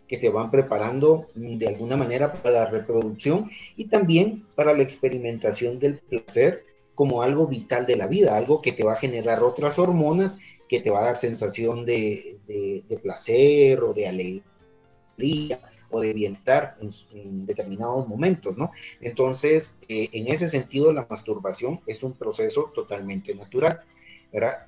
que 0.07 0.17
se 0.17 0.29
van 0.29 0.51
preparando 0.51 1.27
de 1.34 1.67
alguna 1.67 1.95
manera 1.95 2.34
para 2.34 2.51
la 2.51 2.69
reproducción 2.69 3.49
y 3.77 3.86
también 3.86 4.45
para 4.55 4.73
la 4.73 4.84
experimentación 4.84 5.79
del 5.79 5.99
placer 5.99 6.65
como 6.93 7.21
algo 7.21 7.47
vital 7.47 7.86
de 7.86 7.95
la 7.95 8.07
vida, 8.07 8.36
algo 8.36 8.62
que 8.62 8.73
te 8.73 8.84
va 8.84 8.93
a 8.93 8.97
generar 8.97 9.41
otras 9.43 9.79
hormonas, 9.79 10.38
que 10.67 10.81
te 10.81 10.89
va 10.89 10.99
a 10.99 11.05
dar 11.05 11.17
sensación 11.17 11.86
de, 11.86 12.38
de 12.47 12.97
placer 12.97 13.81
o 13.81 13.93
de 13.93 14.07
alegría 14.07 15.62
o 15.89 15.99
de 15.99 16.13
bienestar 16.13 16.75
en, 17.13 17.45
determinados 17.45 18.07
momentos, 18.07 18.57
¿no? 18.57 18.71
Entonces, 18.99 19.75
eh, 19.88 20.10
en 20.13 20.27
ese 20.27 20.49
sentido, 20.49 20.91
la 20.93 21.05
masturbación 21.10 21.81
es 21.86 22.03
un 22.03 22.13
proceso 22.13 22.71
totalmente 22.73 23.36
natural. 23.36 23.81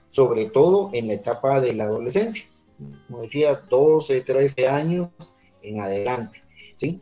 Sobre 0.10 0.46
todo 0.48 0.90
en 0.92 1.08
la 1.08 1.14
etapa 1.14 1.62
de 1.62 1.74
la 1.74 1.86
adolescencia, 1.86 2.44
como 3.08 3.22
decía, 3.22 3.62
12, 3.70 4.22
13 4.22 4.68
años 4.68 5.10
en 5.62 5.80
adelante, 5.80 6.44
¿sí? 6.76 7.02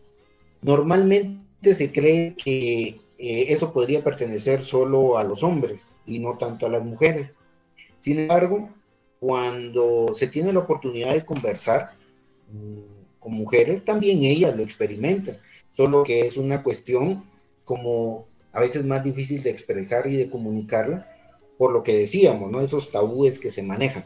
Normalmente 0.61 1.73
se 1.73 1.91
cree 1.91 2.35
que 2.35 2.99
eh, 3.17 3.45
eso 3.49 3.71
podría 3.71 4.03
pertenecer 4.03 4.61
solo 4.61 5.17
a 5.17 5.23
los 5.23 5.43
hombres 5.43 5.91
y 6.05 6.19
no 6.19 6.37
tanto 6.37 6.65
a 6.65 6.69
las 6.69 6.83
mujeres. 6.83 7.37
Sin 7.99 8.19
embargo, 8.19 8.69
cuando 9.19 10.13
se 10.13 10.27
tiene 10.27 10.53
la 10.53 10.59
oportunidad 10.59 11.13
de 11.13 11.25
conversar, 11.25 11.93
con 13.19 13.33
mujeres, 13.33 13.85
también 13.85 14.23
ellas 14.23 14.55
lo 14.55 14.63
experimentan, 14.63 15.37
solo 15.69 16.03
que 16.03 16.25
es 16.25 16.37
una 16.37 16.63
cuestión 16.63 17.23
como 17.63 18.25
a 18.51 18.59
veces 18.59 18.83
más 18.83 19.03
difícil 19.03 19.43
de 19.43 19.51
expresar 19.51 20.07
y 20.07 20.17
de 20.17 20.29
comunicarla, 20.29 21.07
por 21.57 21.71
lo 21.71 21.83
que 21.83 21.95
decíamos, 21.95 22.51
¿no? 22.51 22.59
Esos 22.59 22.91
tabúes 22.91 23.37
que 23.37 23.51
se 23.51 23.61
manejan. 23.61 24.05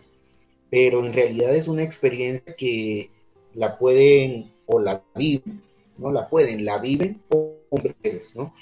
Pero 0.75 1.05
en 1.05 1.13
realidad 1.13 1.55
es 1.55 1.69
una 1.69 1.83
experiencia 1.83 2.53
que 2.53 3.09
la 3.53 3.77
pueden 3.77 4.51
o 4.65 4.77
la 4.77 5.01
viven, 5.15 5.63
no 5.97 6.11
la 6.11 6.27
pueden, 6.27 6.65
la 6.65 6.79
viven 6.79 7.21
hombres, 7.29 8.35
¿no? 8.35 8.53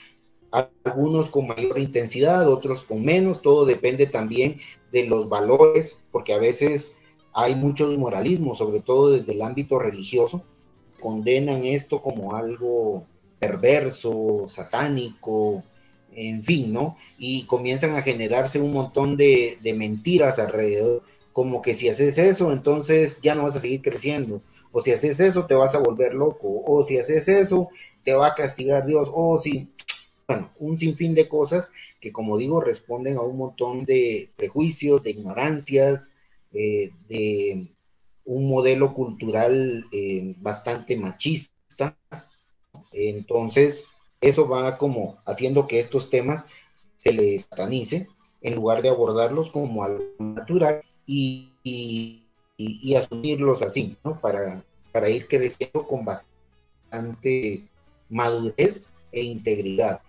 Algunos 0.84 1.30
con 1.30 1.48
mayor 1.48 1.80
intensidad, 1.80 2.48
otros 2.48 2.84
con 2.84 3.04
menos, 3.04 3.42
todo 3.42 3.66
depende 3.66 4.06
también 4.06 4.60
de 4.92 5.08
los 5.08 5.28
valores, 5.28 5.98
porque 6.12 6.34
a 6.34 6.38
veces 6.38 7.00
hay 7.34 7.56
muchos 7.56 7.98
moralismos, 7.98 8.60
sobre 8.60 8.82
todo 8.82 9.10
desde 9.10 9.34
el 9.34 9.42
ámbito 9.42 9.80
religioso, 9.80 10.44
condenan 11.00 11.66
esto 11.66 12.04
como 12.04 12.36
algo 12.36 13.08
perverso, 13.40 14.44
satánico, 14.46 15.64
en 16.14 16.44
fin, 16.44 16.74
¿no? 16.74 16.96
Y 17.18 17.46
comienzan 17.46 17.96
a 17.96 18.04
generarse 18.04 18.62
un 18.62 18.72
montón 18.72 19.18
de, 19.18 19.58
de, 19.64 19.74
mentiras 19.74 20.38
alrededor, 20.38 21.02
como 21.34 21.64
que 21.64 21.74
si 21.74 21.90
haces 21.90 22.20
eso, 22.20 22.52
entonces 22.52 23.20
ya 23.22 23.34
no 23.36 23.44
vas 23.44 23.56
a 23.56 23.60
seguir 23.60 23.82
creciendo, 23.82 24.42
o 24.72 24.80
si 24.80 24.92
haces 24.92 25.20
eso, 25.20 25.46
te 25.48 25.56
vas 25.56 25.76
a 25.76 25.80
volver 25.80 26.14
loco, 26.14 26.64
o 26.66 26.84
si 26.84 26.98
haces 26.98 27.28
eso, 27.28 27.70
te 28.04 28.14
va 28.14 28.28
a 28.28 28.36
castigar 28.36 28.86
Dios, 28.86 29.10
o 29.12 29.38
si, 29.40 29.68
bueno, 30.28 30.52
un 30.60 30.78
sinfín 30.78 31.16
de 31.16 31.28
cosas 31.28 31.72
que, 32.00 32.12
como 32.12 32.38
digo, 32.38 32.62
responden 32.62 33.18
a 33.18 33.22
un 33.22 33.38
montón 33.38 33.84
de 33.84 34.32
prejuicios, 34.36 35.02
de 35.02 35.10
ignorancias, 35.10 36.12
eh, 36.54 36.92
de 37.10 37.68
un 38.26 38.48
modelo 38.48 38.94
cultural 38.94 39.86
eh, 39.92 40.36
bastante 40.38 40.96
machista. 40.96 41.98
Entonces, 42.92 43.88
eso 44.22 44.48
va 44.48 44.78
como 44.78 45.18
haciendo 45.26 45.68
que 45.68 45.80
estos 45.80 46.12
temas 46.12 46.46
se 46.96 47.12
les 47.12 47.44
satanicen 47.44 48.08
en 48.42 48.56
lugar 48.56 48.84
de 48.84 48.90
abordarlos 48.90 49.50
como 49.50 49.84
algo 49.84 50.04
natural 50.20 50.84
y, 51.06 51.50
y, 51.64 52.24
y, 52.58 52.96
asumirlos 52.96 53.62
así, 53.62 53.96
¿no? 54.04 54.20
Para, 54.20 54.64
para 54.92 55.10
ir 55.10 55.28
creciendo 55.28 55.86
con 55.88 56.06
bastante 56.06 57.64
madurez 58.10 58.88
e 59.12 59.22
integridad. 59.22 60.02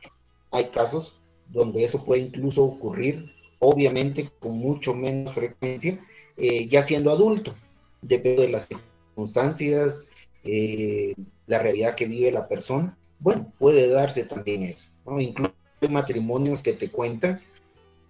Hay 0.50 0.66
casos 0.66 1.16
donde 1.48 1.84
eso 1.84 2.04
puede 2.04 2.22
incluso 2.22 2.64
ocurrir, 2.64 3.32
obviamente 3.58 4.30
con 4.40 4.58
mucho 4.58 4.94
menos 4.94 5.32
frecuencia, 5.32 5.98
eh, 6.36 6.68
ya 6.68 6.82
siendo 6.82 7.10
adulto, 7.10 7.54
depende 8.02 8.42
de 8.42 8.48
las 8.48 8.68
circunstancias, 8.68 10.00
eh, 10.44 11.14
la 11.46 11.58
realidad 11.58 11.94
que 11.94 12.06
vive 12.06 12.32
la 12.32 12.48
persona. 12.48 12.96
Bueno, 13.18 13.52
puede 13.58 13.88
darse 13.88 14.24
también 14.24 14.62
eso. 14.62 14.86
¿no? 15.06 15.20
Incluso 15.20 15.54
matrimonios 15.90 16.62
que 16.62 16.72
te 16.72 16.90
cuentan 16.90 17.40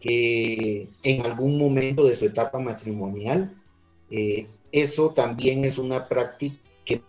que 0.05 0.87
en 1.03 1.25
algún 1.25 1.57
momento 1.57 2.07
de 2.07 2.14
su 2.14 2.27
etapa 2.27 2.59
matrimonial, 2.59 3.57
eh, 4.11 4.47
eso 4.71 5.14
también 5.14 5.64
es 5.64 5.79
una 5.79 6.09
práctica 6.09 6.59
que 6.85 7.01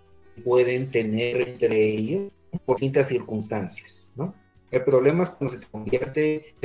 pueden 0.45 0.89
tener 0.91 1.41
entre 1.41 1.89
ellos 1.89 2.31
por 2.65 2.77
distintas 2.77 3.09
circunstancias, 3.09 4.13
¿no? 4.15 4.33
El 4.71 4.85
problema 4.85 5.23
es 5.23 5.29
cuando 5.29 5.53
se 5.53 5.59
te 5.59 5.67
convierte 5.67 6.55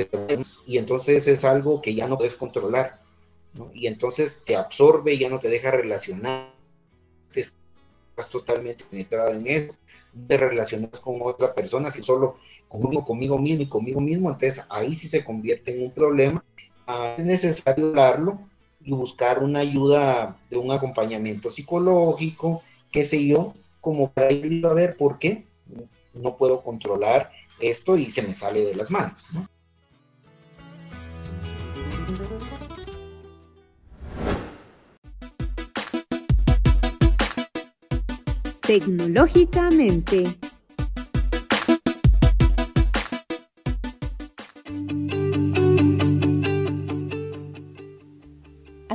y 0.65 0.77
entonces 0.77 1.27
es 1.27 1.43
algo 1.43 1.81
que 1.81 1.95
ya 1.95 2.07
no 2.07 2.17
puedes 2.17 2.35
controlar 2.35 3.01
y 3.73 3.87
entonces 3.87 4.39
te 4.45 4.55
absorbe 4.55 5.17
ya 5.17 5.29
no 5.29 5.39
te 5.39 5.49
deja 5.49 5.71
relacionar, 5.71 6.53
estás 7.33 8.29
totalmente 8.29 8.85
penetrado 8.89 9.33
en 9.33 9.47
eso, 9.47 9.75
no 10.13 10.27
te 10.27 10.37
relacionas 10.37 10.97
con 11.01 11.19
otra 11.21 11.53
persona, 11.53 11.89
sino 11.89 12.05
solo 12.05 12.35
conmigo, 12.71 13.03
conmigo 13.03 13.37
mismo 13.37 13.63
y 13.63 13.67
conmigo 13.67 13.99
mismo, 13.99 14.29
entonces 14.29 14.63
ahí 14.69 14.95
sí 14.95 15.09
se 15.09 15.25
convierte 15.25 15.75
en 15.75 15.83
un 15.83 15.91
problema. 15.91 16.43
Ah, 16.87 17.15
es 17.17 17.25
necesario 17.25 17.89
hablarlo 17.89 18.39
y 18.79 18.93
buscar 18.93 19.43
una 19.43 19.59
ayuda 19.59 20.37
de 20.49 20.57
un 20.57 20.71
acompañamiento 20.71 21.49
psicológico, 21.49 22.63
qué 22.89 23.03
sé 23.03 23.27
yo, 23.27 23.53
como 23.81 24.09
para 24.11 24.31
ir 24.31 24.65
a 24.65 24.73
ver 24.73 24.95
por 24.95 25.19
qué 25.19 25.45
no 26.13 26.37
puedo 26.37 26.61
controlar 26.63 27.31
esto 27.59 27.97
y 27.97 28.05
se 28.05 28.21
me 28.21 28.33
sale 28.33 28.63
de 28.63 28.75
las 28.75 28.89
manos. 28.89 29.27
¿no? 29.33 29.47
Tecnológicamente. 38.61 40.37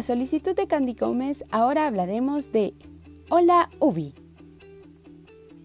Solicitud 0.06 0.54
de 0.54 0.68
Candy 0.68 0.94
Gómez, 0.94 1.44
ahora 1.50 1.88
hablaremos 1.88 2.52
de 2.52 2.74
Hola 3.28 3.68
Ubi. 3.80 4.14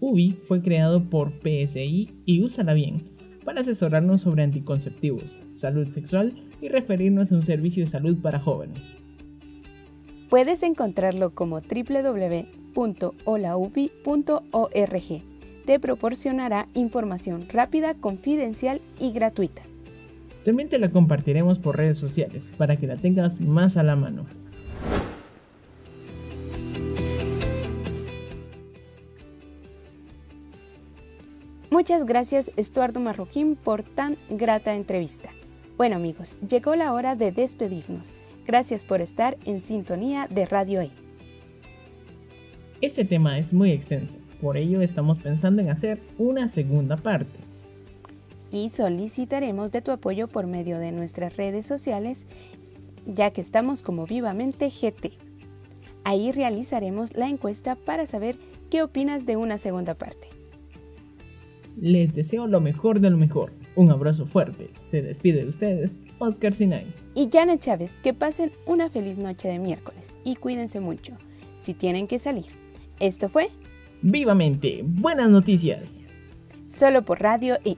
Ubi 0.00 0.36
fue 0.48 0.60
creado 0.60 1.08
por 1.08 1.32
PSI 1.42 2.10
y 2.26 2.42
Úsala 2.42 2.74
Bien 2.74 3.04
para 3.44 3.60
asesorarnos 3.60 4.22
sobre 4.22 4.42
anticonceptivos, 4.42 5.40
salud 5.54 5.86
sexual 5.88 6.34
y 6.60 6.68
referirnos 6.68 7.30
a 7.30 7.36
un 7.36 7.44
servicio 7.44 7.84
de 7.84 7.90
salud 7.90 8.20
para 8.20 8.40
jóvenes. 8.40 8.82
Puedes 10.28 10.64
encontrarlo 10.64 11.30
como 11.30 11.60
www 11.60 12.62
www.olaubi.org. 12.74 15.22
Te 15.66 15.78
proporcionará 15.78 16.68
información 16.74 17.46
rápida, 17.48 17.94
confidencial 17.94 18.80
y 18.98 19.12
gratuita. 19.12 19.62
También 20.44 20.68
te 20.68 20.78
la 20.78 20.90
compartiremos 20.90 21.58
por 21.58 21.76
redes 21.76 21.98
sociales 21.98 22.50
para 22.56 22.76
que 22.76 22.86
la 22.86 22.96
tengas 22.96 23.40
más 23.40 23.76
a 23.76 23.82
la 23.82 23.96
mano. 23.96 24.26
Muchas 31.70 32.04
gracias 32.04 32.52
Estuardo 32.56 33.00
Marroquín 33.00 33.56
por 33.56 33.82
tan 33.82 34.16
grata 34.30 34.74
entrevista. 34.74 35.30
Bueno 35.76 35.96
amigos, 35.96 36.38
llegó 36.46 36.76
la 36.76 36.92
hora 36.92 37.16
de 37.16 37.32
despedirnos. 37.32 38.14
Gracias 38.46 38.84
por 38.84 39.00
estar 39.00 39.38
en 39.46 39.60
sintonía 39.60 40.26
de 40.28 40.46
Radio 40.46 40.82
E. 40.82 40.90
Este 42.80 43.04
tema 43.04 43.38
es 43.38 43.52
muy 43.52 43.70
extenso, 43.70 44.18
por 44.40 44.56
ello 44.56 44.82
estamos 44.82 45.18
pensando 45.18 45.62
en 45.62 45.70
hacer 45.70 46.00
una 46.18 46.48
segunda 46.48 46.96
parte. 46.96 47.41
Y 48.52 48.68
solicitaremos 48.68 49.72
de 49.72 49.82
tu 49.82 49.90
apoyo 49.90 50.28
por 50.28 50.46
medio 50.46 50.78
de 50.78 50.92
nuestras 50.92 51.36
redes 51.36 51.66
sociales, 51.66 52.26
ya 53.06 53.32
que 53.32 53.40
estamos 53.40 53.82
como 53.82 54.06
vivamente 54.06 54.68
GT. 54.68 55.18
Ahí 56.04 56.30
realizaremos 56.30 57.16
la 57.16 57.28
encuesta 57.28 57.74
para 57.74 58.06
saber 58.06 58.36
qué 58.70 58.82
opinas 58.82 59.26
de 59.26 59.36
una 59.36 59.58
segunda 59.58 59.94
parte. 59.94 60.28
Les 61.80 62.14
deseo 62.14 62.46
lo 62.46 62.60
mejor 62.60 63.00
de 63.00 63.10
lo 63.10 63.16
mejor. 63.16 63.52
Un 63.74 63.90
abrazo 63.90 64.26
fuerte. 64.26 64.70
Se 64.80 65.00
despide 65.00 65.42
de 65.42 65.48
ustedes, 65.48 66.02
Oscar 66.18 66.52
Sinay. 66.52 66.94
Y 67.14 67.30
Janet 67.32 67.60
Chávez, 67.60 67.98
que 68.02 68.12
pasen 68.12 68.52
una 68.66 68.90
feliz 68.90 69.16
noche 69.16 69.48
de 69.48 69.58
miércoles 69.58 70.16
y 70.24 70.36
cuídense 70.36 70.80
mucho. 70.80 71.16
Si 71.56 71.72
tienen 71.72 72.06
que 72.06 72.18
salir, 72.18 72.46
esto 73.00 73.28
fue 73.28 73.48
Vivamente, 74.04 74.82
buenas 74.84 75.30
noticias. 75.30 75.96
Solo 76.68 77.04
por 77.04 77.20
Radio 77.20 77.58
E. 77.64 77.76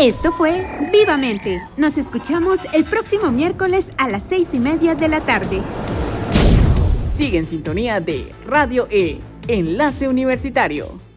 Esto 0.00 0.32
fue 0.32 0.66
Vivamente. 0.90 1.62
Nos 1.76 1.98
escuchamos 1.98 2.60
el 2.72 2.84
próximo 2.84 3.30
miércoles 3.30 3.92
a 3.98 4.08
las 4.08 4.22
seis 4.22 4.54
y 4.54 4.58
media 4.58 4.94
de 4.94 5.08
la 5.08 5.20
tarde. 5.26 5.60
Sigue 7.12 7.36
en 7.36 7.46
sintonía 7.46 8.00
de 8.00 8.32
Radio 8.46 8.88
E, 8.90 9.18
Enlace 9.46 10.08
Universitario. 10.08 11.09